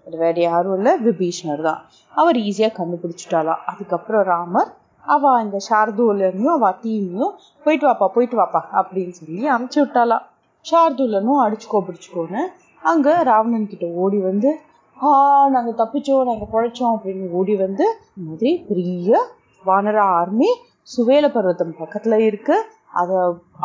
அது 0.07 0.17
வேற 0.17 0.37
யாரும் 0.41 0.77
இல்லை 0.79 0.93
விபீஷ்ணர் 1.07 1.63
தான். 1.69 1.81
அவர் 2.15 2.39
ஈஸியாக 2.49 2.73
கண்டுபிடிச்சிட்டாலாம் 2.81 3.63
அதுக்கப்புறம் 3.73 4.27
ராமர் 4.33 4.71
அவ 5.05 5.33
இந்த 5.45 5.59
சார்தூலனையும் 5.69 6.55
அவ 6.57 6.71
டீமையும் 6.83 7.33
போயிட்டு 7.65 7.87
வாப்பா 7.89 8.09
போயிட்டு 8.17 8.37
வாப்பா 8.41 8.63
அப்படின்னு 8.81 9.15
சொல்லி 9.21 9.49
அனுப்பிச்சி 9.55 9.81
விட்டாளா. 9.83 10.19
சார்தூலனும் 10.65 11.43
அடிச்சுக்கோ 11.45 11.81
பிடிச்சிக்கோன்னு 11.87 12.43
அங்கே 12.83 13.15
ராவணன் 13.23 13.71
கிட்ட 13.73 13.87
ஓடி 14.03 14.19
வந்து 14.31 14.51
ஆ 14.99 15.11
நாங்கள் 15.49 15.79
தப்பிச்சோம் 15.81 16.29
நாங்கள் 16.31 16.51
பழைச்சோம் 16.53 16.95
அப்படின்னு 16.97 17.29
ஓடி 17.39 17.55
வந்து 17.57 17.85
இந்த 18.17 18.25
மாதிரி 18.31 18.51
பெரிய 18.69 19.21
வானர 19.65 19.99
ஆர்மி 20.19 20.51
சுவேல 20.89 21.27
பர்வதம் 21.33 21.73
பக்கத்தில் 21.79 22.25
இருக்கு. 22.27 22.57
அதை 23.01 23.17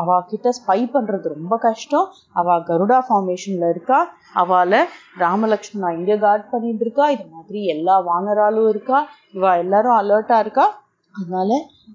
அவ 0.01 0.17
கிட்ட 0.31 0.47
ஸ்பை 0.57 0.79
பண்ணுறது 0.95 1.27
ரொம்ப 1.33 1.53
கஷ்டம். 1.57 2.07
அவ 2.31 2.57
கருடா 2.69 2.97
ஃபார்மேஷனில் 3.07 3.69
இருக்கா. 3.69 3.99
அவளை 4.33 4.81
ராமலக்ஷ்மணா 5.17 5.89
இங்கே 5.97 6.17
கார்ட் 6.17 6.45
பண்ணிட்டு 6.49 6.83
இருக்கா. 6.85 7.05
இது 7.09 7.25
மாதிரி 7.35 7.61
எல்லா 7.65 7.95
வானராலும் 8.09 8.69
இருக்கா. 8.69 8.99
இவா 9.33 9.51
எல்லாரும் 9.57 9.97
அலர்ட்டாக 10.01 10.43
இருக்கா. 10.45 10.65
அதனால 11.15 11.49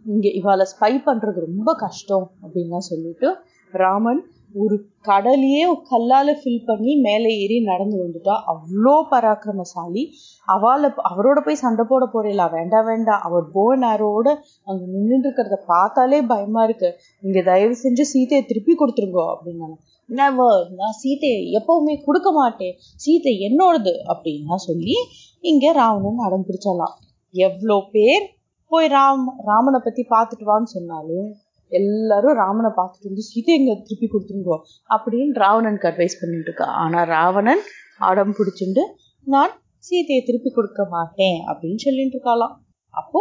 இங்கே 0.04 0.30
இவாளை 0.40 0.66
ஸ்பை 0.73 0.92
பண்ணுறது 1.09 1.47
ரொம்ப 1.49 1.71
கஷ்டம் 1.85 2.26
அப்படின்லாம் 2.42 2.88
சொல்லிட்டு 2.90 3.30
ராமன் 3.73 4.21
ஒரு 4.54 4.76
கடலையே 5.02 5.62
கல்லால 5.90 6.28
ஃபில் 6.40 6.64
பண்ணி 6.66 6.92
மேலே 6.97 7.30
ஏறி 7.42 7.57
நடந்து 7.62 7.97
வந்துட்டா. 8.04 8.35
அவ்வளோ 8.52 8.95
பராக்கிரமசாலி. 9.11 10.02
அவளை 10.49 10.88
அவரோட 11.11 11.38
போய் 11.45 11.62
சண்டை 11.62 11.85
போட 11.88 12.07
போறீங்களா 12.14 12.47
வேண்டாம் 12.50 12.85
வேண்டாம் 12.85 13.25
அவர் 13.28 13.47
போன் 13.52 13.85
ஆரோட 13.90 14.28
அங்க 14.69 14.83
நின்றுட்டு 14.95 15.28
இருக்கிறத 15.28 15.59
பார்த்தாலே 15.66 16.23
பயமா 16.23 16.64
இருக்கு. 16.64 16.90
நீங்க 17.23 17.42
தயவு 17.42 17.76
செஞ்சு 17.85 18.07
சீதையை 18.12 18.42
திருப்பி 18.47 18.75
கொடுத்துருங்கோ 18.75 19.26
அப்படின்னாங்க. 19.35 19.76
நெவர் 20.09 20.62
நான் 20.78 20.99
சீத்தையை 21.02 21.40
எப்பவுமே 21.59 21.95
கொடுக்க 22.04 22.33
மாட்டேன். 22.33 22.75
சீதை 22.97 23.35
என்னோடது 23.49 23.95
அப்படின்னா 24.12 24.54
சொல்லி 24.54 24.97
இங்க 25.40 25.73
ராவணன் 25.73 26.25
அடம் 26.26 26.47
பிடிச்சலாம். 26.49 26.97
எவ்வளோ 27.35 27.76
பேர் 27.92 28.25
போய் 28.73 28.88
ராம் 28.88 29.25
ராமனை 29.45 29.78
பத்தி 29.85 30.02
பார்த்துட்டு 30.11 30.45
வான்னு 30.50 30.75
சொன்னாலும் 30.75 31.28
எல்லாரும் 31.71 32.39
ராமனை 32.43 32.71
பார்த்துட்டு 32.79 33.11
வந்து 33.11 33.25
சீதை 33.31 33.53
எங்க 33.55 33.75
திருப்பி 33.81 34.07
கொடுத்துருங்கோ 34.07 34.57
அப்படின்னு 34.91 35.43
ராவணனுக்கு 35.45 35.89
அட்வைஸ் 35.91 36.21
பண்ணிட்டு 36.21 36.49
இருக்கா. 36.50 36.67
ஆனா 36.83 37.03
ராவணன் 37.15 37.62
அடம் 37.99 38.35
பிடிச்சிட்டு 38.39 38.85
நான் 39.27 39.53
சீதையை 39.79 40.23
திருப்பி 40.25 40.50
கொடுக்க 40.50 40.83
மாட்டேன் 40.89 41.39
அப்படின்னு 41.50 41.81
சொல்லிட்டு 41.85 42.17
இருக்காளாம். 42.17 42.55
அப்போ 42.95 43.21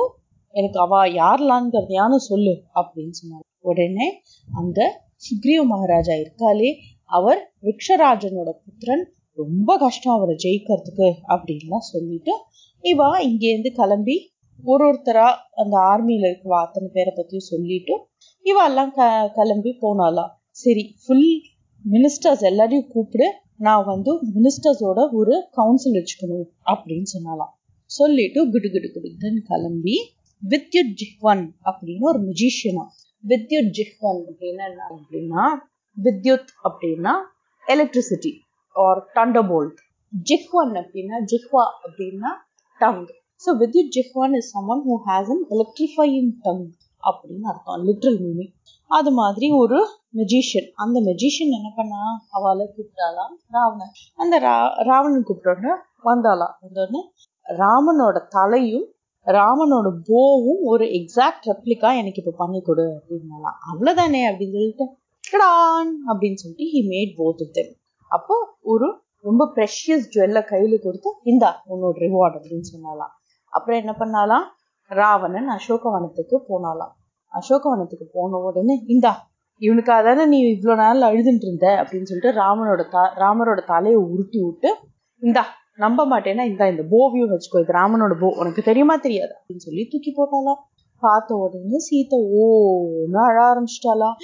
எனக்கு 0.53 0.77
அவ 0.79 1.01
யாரெல்லாம்ங்கிறதையானு 1.21 2.17
சொல்லு 2.29 2.53
அப்படின்னு 2.75 3.15
சொன்னார் 3.19 3.45
உடனே 3.59 4.07
அங்க 4.47 4.79
சுக்ரீவ 5.17 5.61
மகாராஜா 5.65 6.15
இருக்காளே 6.15 6.69
அவர் 7.09 7.39
ரிக்ஷராஜனோட 7.63 8.49
புத்திரன் 8.63 9.03
ரொம்ப 9.37 9.77
கஷ்டம் 9.77 10.15
அவரை 10.15 10.35
ஜெயிக்கிறதுக்கு 10.35 11.07
அப்படின்லாம் 11.33 11.89
சொல்லிட்டு 11.93 12.33
இவா 12.83 13.09
இங்கேருந்து 13.27 13.71
கிளம்பி 13.71 14.15
ஒரு 14.63 14.83
ஒருத்தரா 14.89 15.27
அந்த 15.55 15.75
ஆர்மியில 15.91 16.29
இருக்க 16.29 16.55
அத்தனை 16.59 16.87
பேரை 16.93 17.11
பத்தியும் 17.17 17.49
சொல்லிட்டு 17.49 17.93
இவெல்லாம் 18.45 18.91
க 18.91 19.01
கிளம்பி 19.35 19.71
போனாலாம் 19.81 20.31
சரி 20.59 20.83
ஃபுல் 21.01 21.29
மினிஸ்டர்ஸ் 21.85 22.43
எல்லாரையும் 22.43 22.89
கூப்பிடு 22.93 23.27
நான் 23.59 23.85
வந்து 23.85 24.11
மினிஸ்டர்ஸோட 24.35 24.99
ஒரு 25.19 25.35
கவுன்சில் 25.57 25.97
வச்சுக்கணும் 25.97 26.47
அப்படின்னு 26.71 27.09
சொன்னாலாம் 27.15 27.51
சொல்லிட்டு 27.89 28.39
குடு 28.53 28.69
குடு 28.69 28.89
குடுன்னு 28.95 29.41
கிளம்பி 29.49 29.95
வித்யுத் 30.41 30.93
ஜிஹ்வன் 30.99 31.45
அப்படின்னு 31.69 32.07
ஒரு 32.09 32.19
மியூசிஷியனா 32.25 32.83
வித்யுத் 33.23 33.71
ஜிஹ்வன் 33.77 34.21
அப்படின்னா 34.29 34.65
என்ன 34.67 34.83
அப்படின்னா 34.91 35.45
வித்யுத் 35.97 36.51
அப்படின்னா 36.65 37.13
எலக்ட்ரிசிட்டி 37.67 38.31
ஆர் 38.75 39.01
தண்டர்போல்ட் 39.17 39.79
ஜிஹ்வன் 40.13 40.75
அப்படின்னா 40.81 41.17
ஜிஹ்வா 41.31 41.63
அப்படின்னா 41.85 42.31
tongue 42.81 43.01
so 43.43 43.51
Vidyut 43.59 43.91
Jihvan 43.97 44.35
is 44.39 44.51
someone 44.55 44.83
who 44.87 44.95
has 45.07 45.31
an 45.35 45.43
electrifying 45.55 46.31
tongue 46.43 46.63
அப்படின்னு 47.03 47.49
அர்த்தம். 47.51 47.83
லிட்ரல் 47.87 48.19
மீனிங் 48.19 48.53
அது 48.91 49.09
மாதிரி 49.11 49.47
ஒரு 49.53 49.79
மெஜிஷியன் 50.15 50.69
அந்த 50.75 50.97
மெஜிஷியன் 51.01 51.55
என்ன 51.57 51.69
பண்ணா? 51.75 51.99
அவளை 52.29 52.65
கூப்பிட்டாலாம் 52.67 53.33
ராவணன். 53.49 53.93
அந்த 54.19 54.35
ரா 54.39 54.55
ராவணன் 54.89 55.27
கூப்பிட்டோன்னு 55.27 55.73
வந்தாலாம் 56.03 56.55
வந்தோடனே 56.61 57.01
ராமனோட 57.45 58.17
தலையும் 58.29 58.87
ராமனோட 59.27 59.87
போவும் 60.09 60.61
ஒரு 60.63 60.85
எக்ஸாக்ட் 60.99 61.47
ரெப்ளிகா 61.49 61.89
எனக்கு 61.93 62.21
இப்போ 62.23 62.33
பண்ணி 62.37 62.59
கொடு 62.61 62.85
அப்படின்னாலாம் 62.95 63.57
அவ்வளவுதானே 63.69 64.21
அப்படின்னு 64.29 64.55
சொல்லிட்டு 64.57 64.85
கடான் 65.23 65.91
அப்படின்னு 66.09 66.39
சொல்லிட்டு 66.41 66.67
he 66.73 66.81
made 66.87 67.11
both 67.17 67.41
of 67.41 67.53
them 67.53 67.73
அப்போ 68.11 68.35
ஒரு 68.65 68.87
ரொம்ப 69.25 69.43
ப்ரெஷியஸ் 69.55 70.05
ஜுவல்ல 70.13 70.39
கையில 70.51 70.75
கொடுத்து 70.83 71.09
இந்தா 71.23 71.49
உன்னோட 71.69 71.93
ரிவார்ட் 72.05 72.37
அப்படின்னு 72.39 72.67
சொன்னாலாம் 72.73 73.13
அப்புறம் 73.53 73.79
என்ன 73.81 73.93
பண்ணாலாம் 73.99 74.45
ராவணன் 74.91 75.49
அசோகவனத்துக்கு 75.49 76.37
போனாலாம் 76.49 76.93
அசோகவனத்துக்கு 77.31 78.05
போன 78.11 78.37
உடனே 78.37 78.75
இந்தா 78.85 79.13
இவனுக்காக 79.61 80.03
தானே 80.03 80.25
நீ 80.25 80.37
இவ்வளோ 80.53 80.75
நாள் 80.75 81.01
அழுதுட்டு 81.01 81.45
இருந்த? 81.45 81.67
அப்படின்னு 81.81 82.03
சொல்லிட்டு 82.03 82.31
ராமனோட 82.41 82.81
தா 82.89 83.01
ராமரோட 83.15 83.59
தலையை 83.65 83.99
உருட்டி 84.03 84.39
விட்டு 84.41 84.69
இந்தா 85.21 85.43
நம்ப 85.75 86.01
மாட்டேன்னா 86.05 86.43
இந்தா 86.43 86.65
இந்த 86.65 86.83
போவியும் 86.89 87.31
வச்சுக்கோ. 87.31 87.59
இது 87.59 87.73
ராமனோட 87.73 88.13
போ. 88.19 88.27
உனக்கு 88.37 88.61
தெரியுமா 88.63 88.95
தெரியாது? 88.97 89.33
அப்படின்னு 89.37 89.65
சொல்லி 89.67 89.83
தூக்கி 89.91 90.11
போட்டாலாம் 90.11 90.59
பார்த்த 91.05 91.37
உடனே 91.43 91.79
சீத்தை 91.87 92.17
ஓன்னு 92.43 93.19
அழ 93.25 93.37
ஆரம்பிச்சிட்டாலாம் 93.49 94.17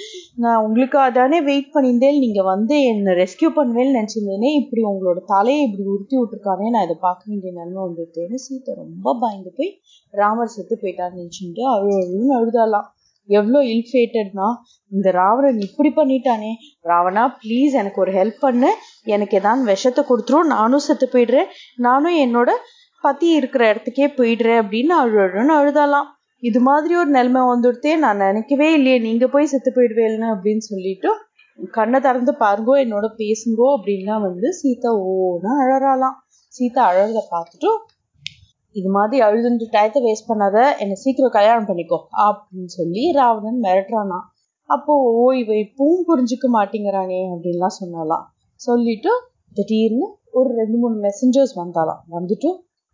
நான் 0.44 0.62
உங்களுக்கு 0.66 0.98
தானே 1.18 1.38
வெயிட் 1.50 1.70
பண்ணியிருந்தேன். 1.74 2.18
நீங்க 2.24 2.42
வந்து 2.52 2.76
என்னை 2.90 3.14
ரெஸ்கியூ 3.22 3.50
பண்ணுவேன்னு 3.58 3.96
நினச்சிருந்தேனே. 3.98 4.50
இப்படி 4.62 4.82
உங்களோட 4.92 5.22
தலையை 5.34 5.62
இப்படி 5.66 5.84
உருட்டி 5.94 6.16
விட்டுருக்கானே. 6.18 6.68
நான் 6.74 6.86
இதை 6.88 6.98
பார்க்க 7.06 7.30
வேண்டிய 7.30 7.52
நிலைமை 7.58 7.80
வந்துட்டேன்னு 7.86 8.44
சீத்தை 8.46 8.74
ரொம்ப 8.82 9.16
பயந்து 9.24 9.52
போய் 9.58 9.72
ராமர் 10.14 10.54
செத்து 10.56 10.76
போயிட்டான்னு 10.82 11.20
நினச்சிட்டு 11.22 11.64
அழு 11.74 11.90
அழுன்னு 12.02 12.34
அழுதாலாம் 12.40 12.88
எவ்வளோ 13.28 13.60
இல்ஃபேட்டட்னா 13.74 14.48
இந்த 14.92 15.08
ராவணன் 15.20 15.60
இப்படி 15.66 15.90
பண்ணிட்டானே. 15.96 16.50
ராவணா 16.90 17.24
ப்ளீஸ் 17.40 17.72
எனக்கு 17.80 17.98
ஒரு 18.04 18.12
ஹெல்ப் 18.18 18.42
பண்ணு. 18.44 18.70
எனக்கு 19.14 19.36
ஏதாவது 19.40 19.64
விஷத்தை 19.72 20.02
கொடுத்துரும் 20.10 20.52
நானும் 20.56 20.84
செத்து 20.88 21.06
போயிடுறேன். 21.14 21.48
நானும் 21.86 22.18
என்னோட 22.24 22.50
பத்தி 23.04 23.26
இருக்கிற 23.38 23.62
இடத்துக்கே 23.72 24.06
போயிடுறேன் 24.18 24.60
அப்படின்னு 24.62 24.94
அழு 25.02 25.18
அழுன்னு 25.24 25.54
அழுதாலாம் 25.60 26.06
இது 26.42 26.60
மாதிரி 26.60 26.94
ஒரு 27.00 27.10
நிலைமை 27.10 27.42
வந்துடுதே 27.50 27.92
நான் 27.96 28.22
நினைக்கவே 28.24 28.68
இல்லையே. 28.78 28.96
நீங்க 28.98 29.24
போய் 29.26 29.50
செத்து 29.52 29.70
போயிடுவேல்னு 29.76 30.28
அப்படின்னு 30.34 30.64
சொல்லிட்டு 30.70 31.10
கண்ணை 31.58 31.98
திறந்து 32.00 32.32
பாருங்கோ 32.42 32.74
என்னோட 32.84 33.06
பேசுங்கோ 33.20 33.66
அப்படின்லாம் 33.76 34.24
வந்து 34.26 34.48
சீதா 34.58 34.90
ஓனா 35.12 35.52
அழறாலாம் 35.64 36.16
சீதா 36.54 36.82
அழறத 36.90 37.20
பார்த்துட்டு 37.30 37.70
இது 38.74 38.88
மாதிரி 38.96 39.22
அழுதுன்ற 39.26 39.66
டயத்தை 39.74 40.00
வேஸ்ட் 40.06 40.28
பண்ணாத 40.30 40.56
என்னை 40.78 40.96
சீக்கிரம் 41.04 41.36
கல்யாணம் 41.36 41.68
பண்ணிக்கோ 41.68 41.98
அப்படின்னு 42.26 42.72
சொல்லி 42.78 43.04
ராவணன் 43.18 43.60
மிரட்டுறானா 43.64 44.18
அப்போ 44.68 44.92
ஓ 45.12 45.24
இவ 45.40 45.50
இப்பவும் 45.64 46.04
புரிஞ்சுக்க 46.08 46.46
மாட்டேங்கிறானே 46.56 47.20
அப்படின்லாம் 47.32 47.76
சொன்னாலாம் 47.80 48.24
சொல்லிட்டு 48.60 49.12
திடீர்னு 49.56 50.06
ஒரு 50.30 50.50
ரெண்டு 50.60 50.76
மூணு 50.78 50.96
மெசஞ்சர்ஸ் 51.06 51.54
வந்தாலாம் 51.62 52.02
வந்துட்டு 52.16 52.50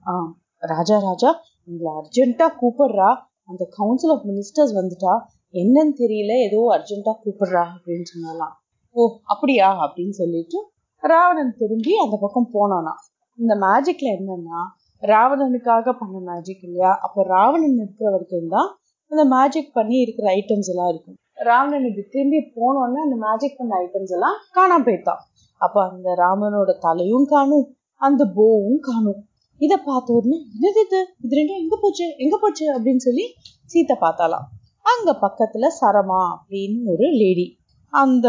ஆ 0.07 0.15
ராஜா 0.63 0.97
ராஜா 1.09 1.31
உங்களை 1.69 1.91
அர்ஜென்ட்டா 2.01 2.47
கூப்பிடுறா. 2.61 3.11
அந்த 3.53 3.65
கவுன்சில் 3.79 4.15
ஆஃப் 4.15 4.27
மினிஸ்டர்ஸ் 4.31 4.75
வந்துட்டா 4.81 5.15
என்னன்னு 5.61 5.95
தெரியல 6.03 6.35
ஏதோ 6.49 6.61
அர்ஜென்ட்டா 6.75 7.15
கூப்பிடுறா 7.23 7.65
அப்படின்னு 7.75 8.07
சொன்னாலாம். 8.13 8.55
ஓ 8.97 9.03
அப்படியா? 9.25 9.69
அப்படின்னு 9.85 10.15
சொல்லிட்டு 10.21 10.59
ராவணன் 11.03 11.57
திரும்பி 11.61 11.93
அந்த 12.05 12.17
பக்கம் 12.21 12.53
போனானா 12.57 12.95
இந்த 13.39 13.55
மேஜிக்ல 13.65 14.09
என்னன்னா 14.19 14.61
ராவணனுக்காக 15.03 15.93
பண்ண 16.01 16.17
மேஜிக் 16.29 16.63
இல்லையா? 16.63 16.91
அப்போ 17.07 17.21
ராவணன் 17.35 17.77
இருக்கிற 17.77 18.11
வரைக்கும் 18.11 18.53
தான் 18.57 18.69
அந்த 19.13 19.23
மேஜிக் 19.35 19.73
பண்ணி 19.73 19.97
இருக்கிற 20.05 20.27
ஐட்டம்ஸ் 20.35 20.71
எல்லாம் 20.73 20.91
இருக்கும். 20.93 21.17
ராவணனுக்கு 21.49 22.03
திரும்பி 22.11 22.39
போனோடனே 22.59 23.01
அந்த 23.07 23.17
மேஜிக் 23.25 23.59
பண்ண 23.59 23.73
ஐட்டம்ஸ் 23.85 24.15
எல்லாம் 24.17 24.37
காணாம 24.57 24.87
போயிட்டான். 24.89 25.23
அப்போ 25.61 25.81
அந்த 25.89 26.09
ராமனோட 26.23 26.71
தலையும் 26.79 27.27
காணும் 27.27 27.67
அந்த 28.01 28.23
போவும் 28.37 28.81
காணும். 28.81 29.21
இதை 29.65 29.77
பார்த்த 29.87 30.17
உடனே 30.19 30.37
என்னது 30.53 30.81
இது? 30.87 31.01
இது 31.25 31.33
ரெண்டும் 31.39 31.61
எங்க 31.63 31.77
போச்சு? 31.81 32.07
எங்க 32.17 32.37
போச்சு? 32.43 32.65
அப்படின்னு 32.75 33.03
சொல்லி 33.07 33.25
சீத்தை 33.73 33.97
பார்த்தாலாம் 34.05 34.47
அங்க 34.93 35.11
பக்கத்துல 35.25 35.67
சரமா 35.81 36.23
அப்படின்னு 36.37 36.79
ஒரு 36.93 37.07
லேடி 37.21 37.47
அந்த 37.93 38.27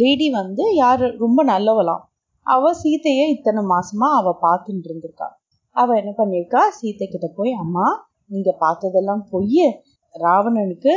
லேடி 0.00 0.26
வந்து 0.30 0.64
யாரு? 0.74 1.06
ரொம்ப 1.18 1.40
நல்லவளாம். 1.44 2.02
அவ 2.46 2.72
சீத்தைய 2.82 3.22
இத்தனை 3.28 3.62
மாசமா 3.72 4.08
அவ 4.20 4.34
பார்த்துட்டு 4.42 4.88
இருந்திருக்கா. 4.90 5.28
அவ 5.76 5.94
என்ன 5.94 6.10
பண்ணிருக்கா 6.18 6.60
சீத்தை 6.78 7.06
கிட்ட 7.06 7.28
போய் 7.38 7.52
அம்மா 7.62 7.86
நீங்க 8.34 8.50
பார்த்ததெல்லாம் 8.60 9.22
பொய் 9.30 9.64
ராவணனுக்கு 10.14 10.92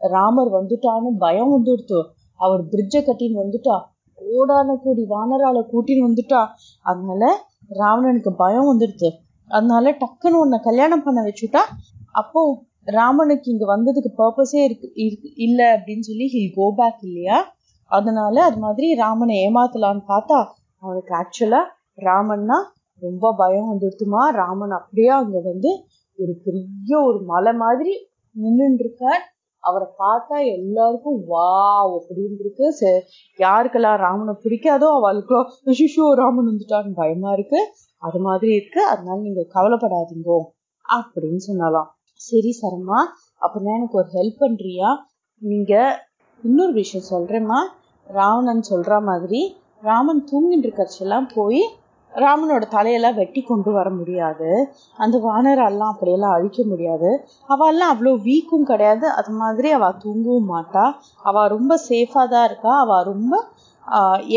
ராமர் 0.00 0.50
வந்துட்டான்னு 0.58 1.10
பயம் 1.18 1.52
வந்துடுத்து. 1.54 1.98
அவர் 2.40 2.62
பிரிட்ஜை 2.72 3.00
கட்டின்னு 3.06 3.42
வந்துட்டா. 3.44 3.76
ஓடான 4.18 4.76
கூடி 4.82 5.02
வானரால 5.14 5.58
கூட்டின்னு 5.72 6.06
வந்துட்டா. 6.08 6.40
அதனால 6.90 7.24
ராவணனுக்கு 7.80 8.30
பயம் 8.42 8.68
வந்துடுது 8.70 9.08
அதனால 9.50 9.90
டக்குன்னு 10.00 10.42
உன்னை 10.42 10.58
கல்யாணம் 10.60 11.02
பண்ண 11.02 11.20
வச்சுட்டா 11.22 11.62
அப்போ 12.12 12.40
ராமனுக்கு 12.88 13.48
இங்க 13.50 13.64
வந்ததுக்கு 13.66 14.10
பர்பஸே 14.20 14.60
இருக்கு 14.64 14.88
இல்ல 15.38 15.60
அப்படின்னு 15.76 16.04
சொல்லி 16.08 16.26
ஹில் 16.26 16.54
கோ 16.54 16.66
பேக் 16.76 17.02
இல்லையா? 17.02 17.38
அதனால 17.90 18.42
அது 18.42 18.58
மாதிரி 18.58 18.88
ராமனை 18.94 19.34
ஏமாத்தலான்னு 19.46 20.02
பார்த்தா 20.08 20.38
அவனுக்கு 20.82 21.12
ஆக்சுவலா 21.16 21.60
ராமன்னா 21.98 22.58
ரொம்ப 23.02 23.32
பயம் 23.36 23.70
வந்துடுத்துமா 23.70 24.22
ராமன் 24.40 24.70
அப்படியே 24.70 25.10
அங்க 25.18 25.38
வந்து 25.44 25.70
ஒரு 26.18 26.32
பெரிய 26.44 26.92
ஒரு 27.08 27.18
மலை 27.24 27.52
மாதிரி 27.54 27.92
நின்றுட்டு 28.36 28.84
இருக்கார். 28.84 29.22
அவரை 29.60 29.88
பார்த்தா 29.98 30.36
எல்லாருக்கும் 30.54 31.20
வா 31.26 31.50
அப்படின்னு 31.96 32.38
இருக்கு 32.38 32.66
யாருக்கெல்லாம் 33.38 33.98
ராமனை 34.04 34.34
பிடிக்காதோ 34.44 34.88
அவளுக்கு 34.98 35.36
சிஷு 35.70 36.04
ராமன் 36.12 36.50
வந்துட்டான்னு 36.50 36.92
பயமா 36.94 37.32
இருக்கு? 37.32 37.60
அது 38.02 38.18
மாதிரி 38.20 38.52
இருக்கு. 38.54 38.82
அதனால 38.84 39.18
நீங்க 39.20 39.42
கவலைப்படாதீங்கோ 39.54 40.38
அப்படின்னு 40.84 41.42
சொன்னாலாம் 41.48 41.90
சரி 42.20 42.50
சரம்மா 42.62 43.00
அப்படின்னா 43.42 43.72
எனக்கு 43.78 43.98
ஒரு 43.98 44.08
ஹெல்ப் 44.12 44.40
பண்றியா? 44.40 44.88
நீங்க 45.42 45.74
இன்னொரு 46.42 46.72
விஷயம் 46.72 47.08
சொல்றேம்மா. 47.12 47.60
ராவணன் 48.08 48.62
சொல்ற 48.70 49.02
மாதிரி 49.02 49.40
ராமன் 49.82 50.24
தூங்கிட்டு 50.32 50.68
இருக்கச்செல்லாம் 50.68 51.28
போய் 51.34 51.62
ராமனோட 52.12 52.64
தலையெல்லாம் 52.76 53.18
வெட்டி 53.20 53.40
கொண்டு 53.42 53.70
வர 53.72 53.88
முடியாது. 53.90 54.48
அந்த 54.96 55.16
வானரெல்லாம் 55.26 55.92
அப்படியெல்லாம் 55.94 56.36
அழிக்க 56.36 56.60
முடியாது. 56.64 57.10
அவெல்லாம் 57.48 57.92
அவ்வளோ 57.94 58.12
வீக்கும் 58.28 58.68
கிடையாது. 58.70 59.06
அது 59.18 59.32
மாதிரி 59.40 59.70
அவ 59.78 59.90
தூங்கவும் 60.04 60.50
மாட்டா. 60.54 60.84
அவ 61.28 61.46
ரொம்ப 61.56 61.78
சேஃபாக 61.88 62.26
தான் 62.34 62.46
இருக்கா. 62.50 62.74
அவ 62.84 63.02
ரொம்ப 63.12 63.34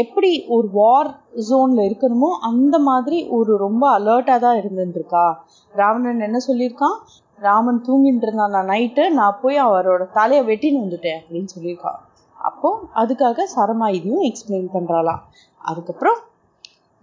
எப்படி 0.02 0.30
ஒரு 0.56 0.68
வார் 0.78 1.10
ஜோன்ல 1.50 1.82
இருக்கணுமோ 1.88 2.30
அந்த 2.50 2.76
மாதிரி 2.90 3.18
ஒரு 3.38 3.58
ரொம்ப 3.58 3.84
அலர்ட்டா 3.98 4.36
தான் 4.46 4.60
இருந்துட்டு 4.62 5.00
இருக்கா 5.00 5.26
ராவணன் 5.74 6.26
என்ன 6.28 6.40
சொல்லியிருக்கான்? 6.48 6.98
ராமன் 7.40 7.80
தூங்கிட்டு 7.88 8.26
இருந்தான் 8.28 8.56
நான் 8.56 8.72
நைட்டு 8.74 9.04
நான் 9.20 9.40
போய் 9.42 9.58
அவரோட 9.68 10.04
தலையை 10.18 10.44
வெட்டின்னு 10.50 10.84
வந்துட்டேன் 10.84 11.20
அப்படின்னு 11.22 11.50
சொல்லியிருக்கான் 11.56 12.00
அப்போ 12.40 12.70
அதுக்காக 13.02 13.46
சரமா 13.56 13.88
இதையும் 13.98 14.26
எக்ஸ்பிளைன் 14.30 14.70
பண்றாளாம். 14.76 15.22
அதுக்கப்புறம் 15.62 16.20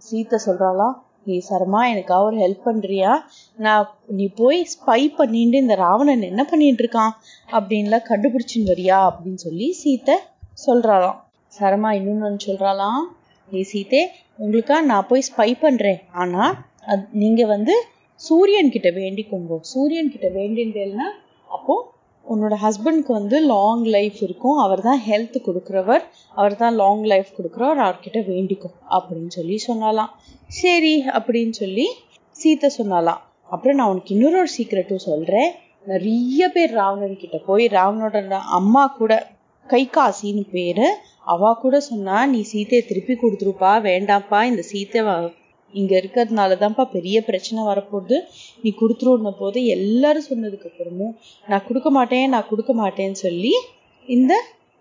சீத்தை 0.09 0.37
சொல்றாளா 0.45 0.93
நீ 1.23 1.41
சரமா 1.49 1.89
எனக்காக 1.89 2.23
ஒரு 2.23 2.37
ஹெல்ப் 2.37 2.67
பண்றியா? 2.67 3.19
நான் 3.57 3.95
நீ 4.07 4.27
போய் 4.35 4.67
ஸ்பை 4.73 5.15
பண்ணிட்டு 5.15 5.57
இந்த 5.57 5.75
ராவணன் 5.75 6.21
என்ன 6.21 6.45
பண்ணிட்டு 6.45 6.83
இருக்கான்? 6.83 7.11
அப்படின்லாம் 7.51 8.07
கண்டுபிடிச்சின்னு 8.09 8.71
வரியா? 8.73 8.97
அப்படின்னு 9.07 9.33
சொல்லி 9.33 9.77
சீத்தை 9.83 10.15
சொல்றாளாம். 10.67 11.19
சரமா 11.59 11.89
இன்னொன்னு 11.99 12.39
சொல்றாளாம். 12.45 13.01
நீ 13.49 13.61
சீத்தே 13.73 14.05
உங்களுக்கா 14.39 14.81
நான் 14.81 15.07
போய் 15.07 15.23
ஸ்பை 15.37 15.59
பண்றேன். 15.59 15.99
ஆனா 16.11 16.65
அது 16.85 17.07
நீங்க 17.11 17.45
வந்து 17.45 17.85
சூரியன் 18.15 18.71
கிட்ட 18.71 18.89
வேண்டிக்கோங்க. 18.89 19.59
சூரியன் 19.59 20.11
கிட்ட 20.11 20.27
வேண்டின்றேன்னா 20.27 21.07
அப்போ 21.49 21.93
உன்னோட 22.27 22.55
ஹஸ்பண்ட்க்கு 22.63 23.11
வந்து 23.11 23.39
லாங் 23.39 23.85
லைஃப் 23.85 24.23
இருக்கும். 24.23 24.57
அவர் 24.57 24.81
தான் 24.81 25.01
ஹெல்த் 25.07 25.45
கொடுக்குறவர். 25.45 26.03
அவர் 26.35 26.55
தான் 26.55 26.75
லாங் 26.75 27.03
லைஃப் 27.03 27.35
கொடுக்குறவர். 27.37 27.77
அவர்கிட்ட 27.77 28.19
வேண்டிக்கும். 28.27 28.75
அப்படின்னு 28.89 29.27
சொல்லி 29.27 29.59
சொன்னாலாம். 29.67 30.09
சரி 30.47 31.03
அப்படின்னு 31.07 31.49
சொல்லி 31.49 31.87
சீத்தை 32.43 32.69
சொன்னாலாம். 32.77 33.17
அப்புறம் 33.49 33.75
நான் 33.75 33.89
உனக்கு 33.89 34.13
இன்னொரு 34.15 34.37
ஒரு 34.37 34.47
சீக்கிரட்டும் 34.57 35.05
சொல்கிறேன் 35.09 35.51
நிறைய 35.85 36.49
பேர் 36.49 36.71
ராவணன் 36.71 37.17
கிட்ட 37.17 37.37
போய் 37.45 37.67
ராவணோட 37.67 38.37
அம்மா 38.37 38.87
கூட 38.87 39.27
கைகாசின்னு 39.69 40.43
பேரு 40.51 40.87
அவ 41.25 41.53
கூட 41.53 41.79
சொன்னா 41.79 42.25
நீ 42.25 42.45
சீத்தையை 42.53 42.85
திருப்பி 42.87 43.13
கொடுத்துருப்பா 43.13 43.81
வேண்டாம்ப்பா 43.81 44.43
இந்த 44.43 44.61
சீத்தை 44.61 45.01
இங்க 45.73 46.01
இருக்கிறதுனாலதான்ப்பா 46.01 46.85
பெரிய 46.91 47.23
பிரச்சனை 47.23 47.63
வரப்போகுது. 47.63 48.17
நீ 48.61 48.73
கொடுத்துருன்ன 48.81 49.31
போது 49.39 49.65
எல்லாரும் 49.65 50.29
சொன்னதுக்கு 50.29 50.69
அப்புறமும் 50.69 51.13
நான் 51.47 51.65
கொடுக்க 51.67 51.89
மாட்டேன் 51.89 52.29
நான் 52.29 52.49
கொடுக்க 52.49 52.73
மாட்டேன்னு 52.73 53.11
சொல்லி 53.11 53.53
இந்த 54.07 54.33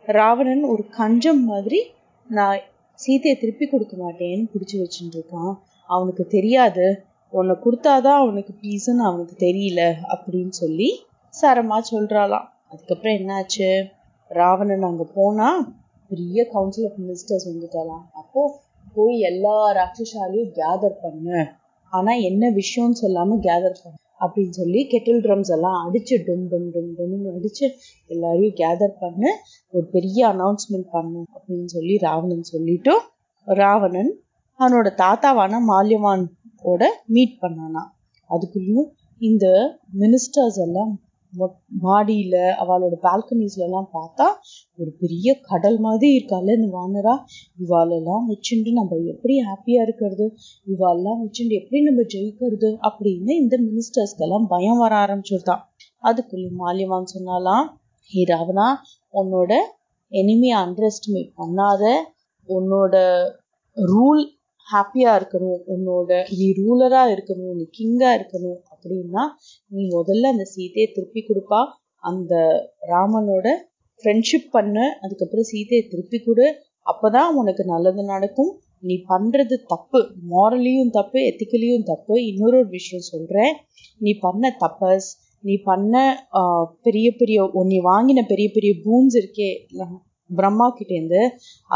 ராவணன் 0.07 0.63
ஒரு 0.63 0.85
கஞ்சம் 0.89 1.45
மாதிரி 1.45 1.81
நான் 2.29 2.61
சீத்தையை 2.99 3.37
திருப்பி 3.39 3.67
கொடுக்க 3.67 3.95
மாட்டேன்னு 3.97 4.45
பிடிச்சி 4.53 4.77
வச்சுட்டு 4.81 5.17
இருக்கான். 5.19 5.55
அவனுக்கு 5.89 6.27
தெரியாது. 6.27 7.05
உன்னை 7.33 7.57
கொடுத்தாதான் 7.65 8.21
அவனுக்கு 8.23 8.53
பீஸ்ன்னு 8.63 9.07
அவனுக்கு 9.09 9.35
தெரியல 9.47 9.93
அப்படின்னு 10.13 10.49
சொல்லி 10.49 10.89
சரமா 11.35 11.79
சொல்றாளாம். 11.91 12.47
அதுக்கப்புறம் 12.69 13.15
என்னாச்சு? 13.15 13.69
ராவணன் 14.29 14.83
அங்க 14.83 15.05
போனா 15.15 15.49
பெரிய 16.09 16.45
கவுன்சில் 16.53 16.87
ஆஃப் 16.89 16.99
மினிஸ்டர்ஸ் 17.01 17.47
வந்துட்டாலாம் 17.51 18.05
அப்போ 18.13 18.43
போய் 18.95 19.19
எல்லா 19.19 19.73
ராட்சசாலையும் 19.73 20.53
கேதர் 20.55 20.99
பண்ணு. 21.03 21.47
ஆனா 21.91 22.13
என்ன 22.13 22.51
விஷயம்னு 22.51 22.97
சொல்லாம 23.03 23.39
கேதர் 23.41 23.77
பண்ணு. 23.83 23.99
அப்படின்னு 24.21 24.51
சொல்லி 24.51 24.87
கெட்டில் 24.91 25.23
ட்ரம்ஸ் 25.25 25.51
எல்லாம் 25.51 25.79
அடிச்சு 25.87 26.17
டும் 26.27 26.47
டும் 26.51 26.69
டும் 26.75 26.91
டும்னு 26.99 27.31
அடிச்சு 27.37 27.71
எல்லாரையும் 28.07 28.55
கேதர் 28.55 28.95
பண்ணு. 29.01 29.37
ஒரு 29.69 29.87
பெரிய 29.87 30.27
அனௌன்ஸ்மெண்ட் 30.27 30.89
பண்ணு 30.91 31.25
அப்படின்னு 31.39 31.65
சொல்லி 31.65 31.99
ராவணன் 31.99 32.43
சொல்லிட்டு 32.43 33.01
ராவணன் 33.45 34.21
அவனோட 34.59 34.89
தாத்தாவான 34.95 35.55
மால்யவான் 35.69 36.27
ஓட 36.63 37.03
மீட் 37.07 37.39
பண்ணானா. 37.41 37.83
அதுக்குள்ளேயும் 38.31 38.91
இந்த 39.19 39.47
மினிஸ்டர்ஸ் 39.99 40.61
எல்லாம் 40.63 41.01
மாடியில 41.83 42.37
அவளோட 42.61 42.97
பால்கனிஸ்ல 43.03 43.57
எல்லாம் 43.57 43.89
பார்த்தா 43.95 44.27
ஒரு 44.77 44.93
பெரிய 45.01 45.39
கடல் 45.41 45.79
மாதிரி 45.79 46.17
இருக்கால 46.17 46.55
இந்த 46.55 46.79
வானரா? 46.79 47.15
இவாளெல்லாம் 47.59 48.23
வச்சுட்டு 48.29 48.73
நம்ம 48.73 48.97
எப்படி 48.97 49.39
ஹாப்பியா 49.39 49.83
இருக்கிறது? 49.83 50.35
இவாளெல்லாம் 50.67 51.19
வச்சுட்டு 51.25 51.63
எப்படி 51.63 51.83
நம்ம 51.83 52.03
ஜெயிக்கிறது? 52.03 52.79
அப்படின்னு 52.89 53.31
இந்த 53.31 53.57
மினிஸ்டர்ஸ்க்கு 53.57 54.21
எல்லாம் 54.21 54.47
பயம் 54.47 54.79
வர 54.79 54.97
ஆரம்பிச்சிருதான் 54.97 55.61
அதுக்குள்ள 56.03 56.49
மாலியவான் 56.59 57.05
சொன்னாலாம் 57.15 57.65
ஹே 58.03 58.25
ராவணா 58.25 58.75
உன்னோட 59.15 59.53
எனிமியை 60.11 60.55
அண்டர் 60.57 60.87
எஸ்டிமேட் 60.87 61.33
பண்ணாத. 61.39 61.95
உன்னோட 62.49 62.97
ரூல் 63.77 64.25
ஹாப்பியா 64.73 65.19
இருக்கணும். 65.19 65.61
உன்னோட 65.69 66.27
நீ 66.37 66.51
ரூலரா 66.51 67.03
இருக்கணும். 67.11 67.55
நீ 67.55 67.69
கிங்கா 67.79 68.09
இருக்கணும். 68.09 68.70
அப்படின்னா 68.81 69.25
நீ 69.75 69.83
முதல்ல 69.97 70.33
அந்த 70.35 70.47
சீதையை 70.55 70.89
திருப்பி 70.97 71.23
கொடுப்பா. 71.29 71.61
அந்த 72.03 72.35
ராமனோட 72.93 73.47
ஃப்ரெண்ட்ஷிப் 74.03 74.51
பண்ண. 74.57 74.77
அதுக்கப்புறம் 75.03 75.49
சீதையை 75.53 75.83
திருப்பி 75.93 76.19
கொடு. 76.27 76.47
அப்போதான் 76.87 77.33
உனக்கு 77.41 77.63
நல்லது 77.73 78.03
நடக்கும். 78.13 78.53
நீ 78.89 78.95
பண்றது 79.11 79.55
தப்பு. 79.73 80.01
மாரலியும் 80.33 80.95
தப்பு 80.99 81.19
எத்திக்கலியும் 81.31 81.89
தப்பு. 81.91 82.15
இன்னொரு 82.31 82.57
ஒரு 82.61 82.71
விஷயம் 82.79 83.09
சொல்றேன். 83.13 83.53
நீ 84.05 84.13
பண்ண 84.27 84.53
தப்பஸ் 84.65 85.09
நீ 85.45 85.55
பண்ண 85.69 85.95
பெரிய 86.87 87.09
பெரிய 87.21 87.39
நீ 87.71 87.77
வாங்கின 87.91 88.21
பெரிய 88.33 88.49
பெரிய 88.57 88.73
பூன்ஸ் 88.85 89.15
இருக்கே 89.21 89.51
பிரம்மா 90.31 90.67
கிட்டேருந்து 90.79 91.23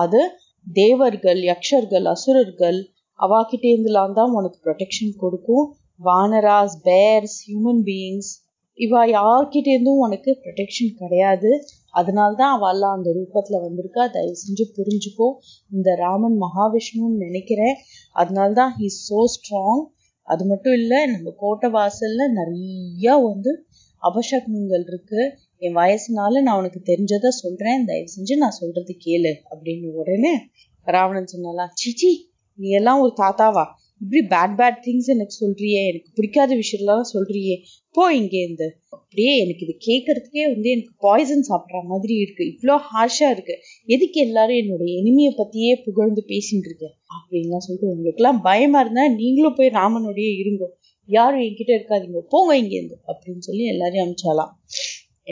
அது 0.02 0.20
தேவர்கள் 0.66 1.40
யக்ஷர்கள் 1.50 2.06
அசுரர்கள் 2.12 2.78
அவாகிட்டேருந்துலாம் 3.18 4.14
தான் 4.18 4.34
உனக்கு 4.38 4.58
ப்ரொடெக்ஷன் 4.66 5.14
கொடுக்கும். 5.22 5.64
வானராஸ் 6.02 6.76
பேர்ஸ் 6.84 7.36
ஹியூமன் 7.46 7.82
பீயிங்ஸ் 7.84 8.30
இவா 8.76 9.00
யார்கிட்டேருந்தும் 9.16 9.98
உனக்கு 9.98 10.38
ப்ரொடெக்ஷன் 10.42 10.98
கிடையாது. 10.98 11.64
அதனால்தான் 11.90 12.60
அவெல்லாம் 12.60 12.92
அந்த 12.92 13.10
ரூபத்தில் 13.10 13.62
வந்திருக்கா. 13.62 14.10
தயவு 14.10 14.32
செஞ்சு 14.32 14.64
புரிஞ்சுக்கோ. 14.76 15.34
இந்த 15.72 15.94
ராமன் 15.94 16.36
மகாவிஷ்ணுன்னு 16.40 17.16
நினைக்கிறேன். 17.16 17.74
அதனால்தான் 18.12 18.74
ஹீ 18.78 18.82
சோ 18.82 19.24
ஸ்ட்ராங் 19.34 19.86
அது 20.22 20.46
மட்டும் 20.46 20.72
இல்லை 20.72 21.06
நம்ம 21.06 21.32
கோட்டை 21.36 21.70
வாசல்ல 21.70 22.22
நிறையா 22.34 23.22
வந்து 23.22 23.64
அபசக்னங்கள் 24.02 24.84
இருக்கு. 24.86 25.38
என் 25.56 25.76
வயசுனால 25.76 26.42
நான் 26.42 26.58
உனக்கு 26.58 26.82
தெரிஞ்சதை 26.84 27.28
சொல்றேன். 27.28 27.84
தயவு 27.84 28.06
செஞ்சு 28.16 28.36
நான் 28.36 28.50
சொல்றது 28.50 28.96
கேளு 29.04 29.34
அப்படின்னு 29.50 29.90
உடனே 29.90 30.38
ராவணன் 30.82 31.26
சொன்னாலாம் 31.32 31.70
சிச்சி 31.70 32.10
நீ 32.56 32.68
எல்லாம் 32.68 33.00
ஒரு 33.00 33.14
தாத்தாவா? 33.16 33.64
இப்படி 34.04 34.22
பேட் 34.32 34.56
பேட் 34.60 34.80
திங்ஸ் 34.86 35.10
எனக்கு 35.14 35.34
சொல்றியே 35.42 35.82
எனக்கு 35.90 36.10
பிடிக்காத 36.18 36.50
விஷயம்லாம் 36.62 37.06
சொல்றியே 37.14 37.56
போ 37.94 38.04
இங்கேருந்து 38.20 38.66
அப்படியே 38.94 39.32
எனக்கு 39.42 39.62
இது 39.66 39.74
கேட்கறதுக்கே 39.86 40.44
வந்து 40.52 40.68
எனக்கு 40.74 40.92
பாய்சன் 41.04 41.44
சாப்பிட்ற 41.48 41.80
மாதிரி 41.90 42.14
இருக்கு. 42.22 42.44
இவ்வளோ 42.52 42.76
ஹார்ஷா 42.88 43.28
இருக்கு. 43.34 43.54
எதுக்கு 43.94 44.18
எல்லாரும் 44.26 44.58
என்னோட 44.62 44.84
எனிமையை 45.00 45.32
பத்தியே 45.40 45.72
புகழ்ந்து 45.84 46.22
பேசிட்டு 46.30 46.68
இருக்கேன் 46.70 46.94
அப்படின்லாம் 47.14 47.64
சொல்லிட்டு 47.66 47.90
உங்களுக்குலாம் 47.92 48.40
பயமா 48.48 48.80
இருந்தா 48.84 49.04
நீங்களும் 49.20 49.56
போய் 49.58 49.70
ராமனுடைய 49.78 50.30
இருங்கோ. 50.42 50.68
யாரும் 51.08 51.44
என்கிட்ட 51.46 51.72
இருக்காதீங்க. 51.78 52.22
போங்க 52.32 52.52
இங்கேருந்து 52.62 52.96
அப்படின்னு 53.10 53.44
சொல்லி 53.48 53.64
எல்லாரையும் 53.74 54.06
அமிச்சாலாம் 54.06 54.52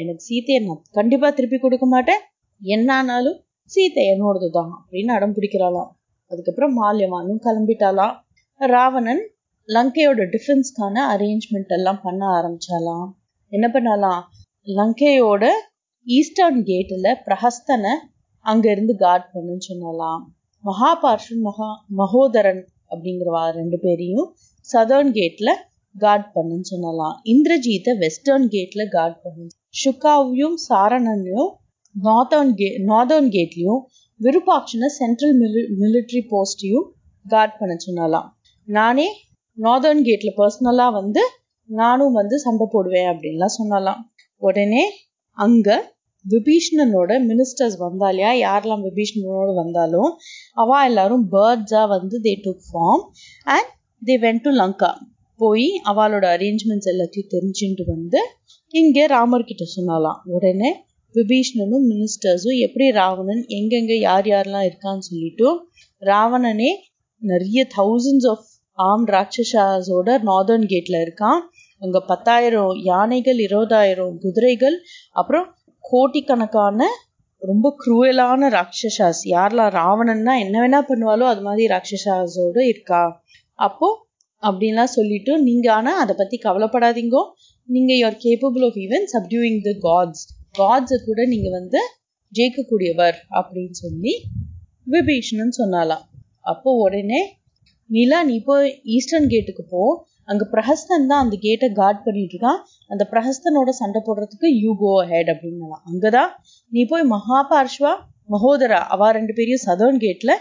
எனக்கு 0.00 0.22
சீத்தையை 0.28 0.60
நான் 0.66 0.82
கண்டிப்பா 0.98 1.30
திருப்பி 1.38 1.58
கொடுக்க 1.60 1.86
மாட்டேன். 1.94 2.22
என்னானாலும் 2.62 3.38
சீத்தை 3.70 4.04
என்னோடது 4.14 4.50
தான் 4.58 4.72
அப்படின்னு 4.78 5.12
அடம் 5.18 5.34
பிடிக்கிறாளாம். 5.38 5.90
அதுக்கப்புறம் 6.30 6.76
மால்யவானும் 6.80 7.42
கிளம்பிட்டாலாம் 7.46 8.14
ராவணன் 8.60 9.22
லங்கையோட 9.68 10.20
டிஃபென்ஸ்க்கான 10.34 10.96
அரேஞ்ச்மெண்ட் 11.12 11.72
எல்லாம் 11.76 12.00
பண்ண 12.04 12.22
ஆரம்பிச்சாலாம். 12.38 13.08
என்ன 13.52 13.66
பண்ணலாம்? 13.68 14.22
லங்கையோட 14.68 15.44
ஈஸ்டர்ன் 16.06 16.60
கேட்டில் 16.68 17.08
பிரஹஸ்தனை 17.26 17.92
அங்கேருந்து 18.46 18.94
கார்ட் 19.02 19.26
பண்ணுன்னு 19.34 19.64
சொன்னலாம். 19.70 20.22
மகாபார்ஷன் 20.64 21.42
மகா 21.46 21.70
மகோதரன் 22.00 22.62
அப்படிங்கிறவா 22.90 23.42
ரெண்டு 23.58 23.78
பேரையும் 23.84 24.28
சதர்ன் 24.68 25.12
கேட்டில் 25.18 25.54
கார்ட் 25.94 26.28
பண்ணுன்னு 26.36 26.68
சொன்னலாம். 26.72 27.16
இந்திரஜீத்தை 27.32 27.94
வெஸ்டர்ன் 28.02 28.46
கேட்டில் 28.54 28.92
கார்ட் 28.96 29.18
பண்ணு 29.24 29.46
சுகாவையும் 29.82 30.56
சாரணனையும் 30.68 31.50
நார்தர்ன் 31.94 32.54
கே 32.60 32.68
நார்தர்ன் 32.90 33.30
கேட்லையும் 33.36 33.82
விருப்பாட்சனை 34.20 34.88
சென்ட்ரல் 35.00 35.34
மிலி 35.40 35.62
மிலிட்ரி 35.80 36.22
போஸ்டையும் 36.32 36.86
கார்ட் 37.26 37.58
பண்ண 37.58 37.74
சொன்னலாம். 37.86 38.28
நானே 38.68 39.06
நார்தர்ன் 39.58 40.02
கேட்ல 40.08 40.30
பர்சனலா 40.36 40.92
வந்து 40.92 41.22
நானும் 41.68 42.12
வந்து 42.12 42.38
சண்டை 42.38 42.66
போடுவேன் 42.70 43.08
அப்படின்லாம் 43.12 43.56
சொன்னலாம். 43.58 44.00
உடனே 44.36 44.84
அங்க 45.38 45.68
விபீஷ்ணனோட 46.24 47.12
மினிஸ்டர்ஸ் 47.28 47.76
வந்தா 47.78 48.08
இல்லையா 48.08 48.32
யாரெல்லாம் 48.42 48.84
விபீஷ்ணனோட 48.88 49.54
வந்தாலும் 49.54 50.10
அவா 50.52 50.84
எல்லாரும் 50.84 51.24
பேர்ட்ஸா 51.32 51.88
வந்து 51.88 52.20
they 52.20 52.34
took 52.44 52.62
form 52.68 53.02
and 53.44 53.70
they 54.02 54.16
went 54.24 54.40
to 54.40 54.50
Lanka 54.50 54.90
போய் 55.40 55.66
அவளோட 55.90 56.24
அரேஞ்ச்மெண்ட்ஸ் 56.36 56.90
எல்லாத்தையும் 56.92 57.32
தெரிஞ்சுட்டு 57.34 57.84
வந்து 57.86 58.20
இங்கே 58.74 59.06
ராமர் 59.06 59.44
கிட்ட 59.44 59.64
சொன்னாலாம். 59.76 60.20
உடனே 60.24 60.70
விபீஷ்ணனும் 61.14 61.86
மினிஸ்டர்ஸும் 61.90 62.58
எப்படி 62.58 62.90
ராவணன் 62.90 63.42
எங்கெங்க 63.48 63.94
யார் 64.00 64.26
யாரெல்லாம் 64.26 64.68
இருக்கான்னு 64.68 65.08
சொல்லிட்டு 65.10 65.48
ராவணனே 66.02 66.70
நிறைய 67.22 67.66
தௌசண்ட்ஸ் 67.76 68.28
ஆஃப் 68.30 68.46
ஆம் 68.78 69.06
ராட்சசாஸோட 69.06 70.08
நார்தர்ன் 70.28 70.66
கேட்ல 70.72 70.96
இருக்கான். 71.04 71.40
அங்க 71.82 72.00
பத்தாயிரம் 72.00 72.74
யானைகள் 72.90 73.36
இருபதாயிரம் 73.36 74.14
குதிரைகள் 74.18 74.76
அப்புறம் 75.12 75.46
கோட்டிக்கணக்கான 75.84 76.86
ரொம்ப 77.42 77.66
குரூவலான 77.82 78.48
ராட்சசாஸ். 78.56 79.22
யாரெல்லாம் 79.34 79.74
ராவணன்னா 79.78 80.34
என்ன 80.44 80.56
வேணா 80.62 80.80
பண்ணுவாலோ 80.90 81.24
அது 81.32 81.42
மாதிரி 81.42 81.64
ராட்சசாஸோட 81.74 82.58
இருக்கா. 82.72 83.02
அப்போ 83.58 83.88
அப்படின்லாம் 84.42 84.94
சொல்லிட்டு 84.98 85.32
நீங்க 85.42 85.72
ஆனா 85.72 85.92
அதை 85.98 86.14
பத்தி 86.18 86.38
கவலைப்படாதீங்கோ. 86.44 87.22
நீங்க 87.68 87.92
you're 87.92 88.18
capable 88.24 88.64
of 88.68 88.78
even 88.84 89.04
subduing 89.14 89.60
the 89.60 89.72
gods 89.86 90.24
காட்ஸை 90.58 90.96
கூட 91.04 91.20
நீங்க 91.26 91.48
வந்து 91.50 91.80
ஜெயிக்கக்கூடியவர் 92.32 93.16
அப்படின்னு 93.38 93.76
சொல்லி 93.84 94.12
விபீஷணன் 94.90 95.54
சொன்னாலாம். 95.60 96.04
அப்போ 96.40 96.70
உடனே 96.86 97.20
நிலா 97.94 98.18
நீ 98.24 98.36
போய் 98.48 98.68
ஈஸ்டர்ன் 98.96 99.26
கேட்டுக்கு 99.26 99.64
போ. 99.70 99.82
அங்க 100.24 100.44
பிரஹஸ்தன் 100.52 101.08
தான் 101.10 101.22
அந்த 101.24 101.36
கேட்டை 101.40 101.68
கார்ட் 101.72 102.04
பண்ணிட்டு 102.04 102.36
இருக்கான். 102.36 102.60
அந்த 102.88 103.04
பிரஹஸ்தனோட 103.10 103.70
சண்டை 103.80 104.00
போடுறதுக்கு 104.06 104.48
யூ 104.62 104.72
கோ 104.78 104.92
ஹெட் 105.06 105.30
அப்படின்னு 105.32 105.80
அங்கதான் 105.90 106.30
நீ 106.68 106.82
போய் 106.84 107.04
மகாபார்ஷ்வா 107.14 107.92
மகோதரா 108.28 108.80
அவ 108.94 109.10
ரெண்டு 109.12 109.32
பேரையும் 109.32 109.64
சதர்ன் 109.66 109.98
கேட்ல 110.06 110.32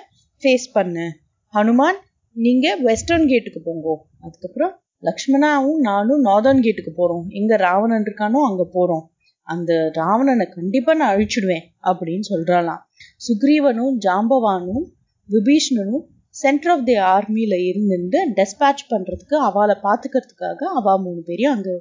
ஃபேஸ் 0.42 0.68
பண்ணு. 0.74 1.06
ஹனுமான் 1.54 2.00
நீங்க 2.36 2.76
வெஸ்டர்ன் 2.76 3.28
கேட்டுக்கு 3.28 3.62
போங்கோ. 3.66 3.96
அதுக்கப்புறம் 4.22 4.74
லக்ஷ்மணாவும் 5.08 5.80
நானும் 5.80 6.22
நார்தர்ன் 6.26 6.60
கேட்டுக்கு 6.60 6.92
போறோம். 7.00 7.26
எங்க 7.40 7.56
ராவணன் 7.56 8.04
இருக்கானோ 8.04 8.40
அங்க 8.50 8.64
போறோம். 8.76 9.06
அந்த 9.48 9.72
ராவணனை 9.94 10.46
கண்டிப்பா 10.50 10.94
நான் 10.94 11.12
அழிச்சிடுவேன் 11.16 11.66
அப்படின்னு 11.84 12.26
சொல்றாளாம். 12.32 12.82
சுக்ரீவனும் 13.28 13.98
ஜாம்பவானும் 14.06 14.86
விபீஷ்ணனும் 15.30 16.06
சென்டர் 16.42 16.72
ஆஃப் 16.72 16.86
தி 16.86 16.96
ஆர்மியில 17.12 17.56
இருந்துட்டு 17.70 18.20
டெஸ்பேட்ச் 18.38 18.84
பண்றதுக்கு 18.90 19.36
அவளை 19.42 19.76
பார்த்துக்கிறதுக்காக 19.84 20.70
அவள் 20.76 21.02
மூணு 21.02 21.22
பேரையும் 21.22 21.54
அங்கே 21.56 21.76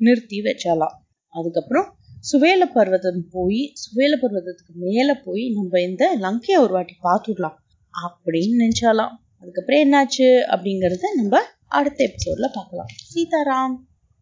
நிறுத்தி 0.00 0.38
வச்சாலாம் 0.40 0.96
அதுக்கப்புறம் 1.34 1.88
சுவேல 2.24 2.64
பர்வதம் 2.74 3.22
போய் 3.32 3.60
சுவேல 3.82 4.14
பர்வதத்துக்கு 4.16 4.74
மேலே 4.84 5.14
போய் 5.24 5.44
நம்ம 5.48 5.80
இந்த 5.80 6.04
லங்கையை 6.20 6.58
ஒரு 6.60 6.72
வாட்டி 6.72 6.94
பார்த்துடலாம் 7.02 7.58
அப்படின்னு 7.94 8.56
நினச்சாலாம் 8.62 9.12
அதுக்கப்புறம் 9.42 9.82
என்னாச்சு 9.82 10.28
அப்படிங்கறத 10.52 11.10
நம்ம 11.16 11.42
அடுத்த 11.70 12.00
எபிசோடில் 12.04 12.54
பார்க்கலாம் 12.54 12.90
சீதாராம்! 13.06 13.76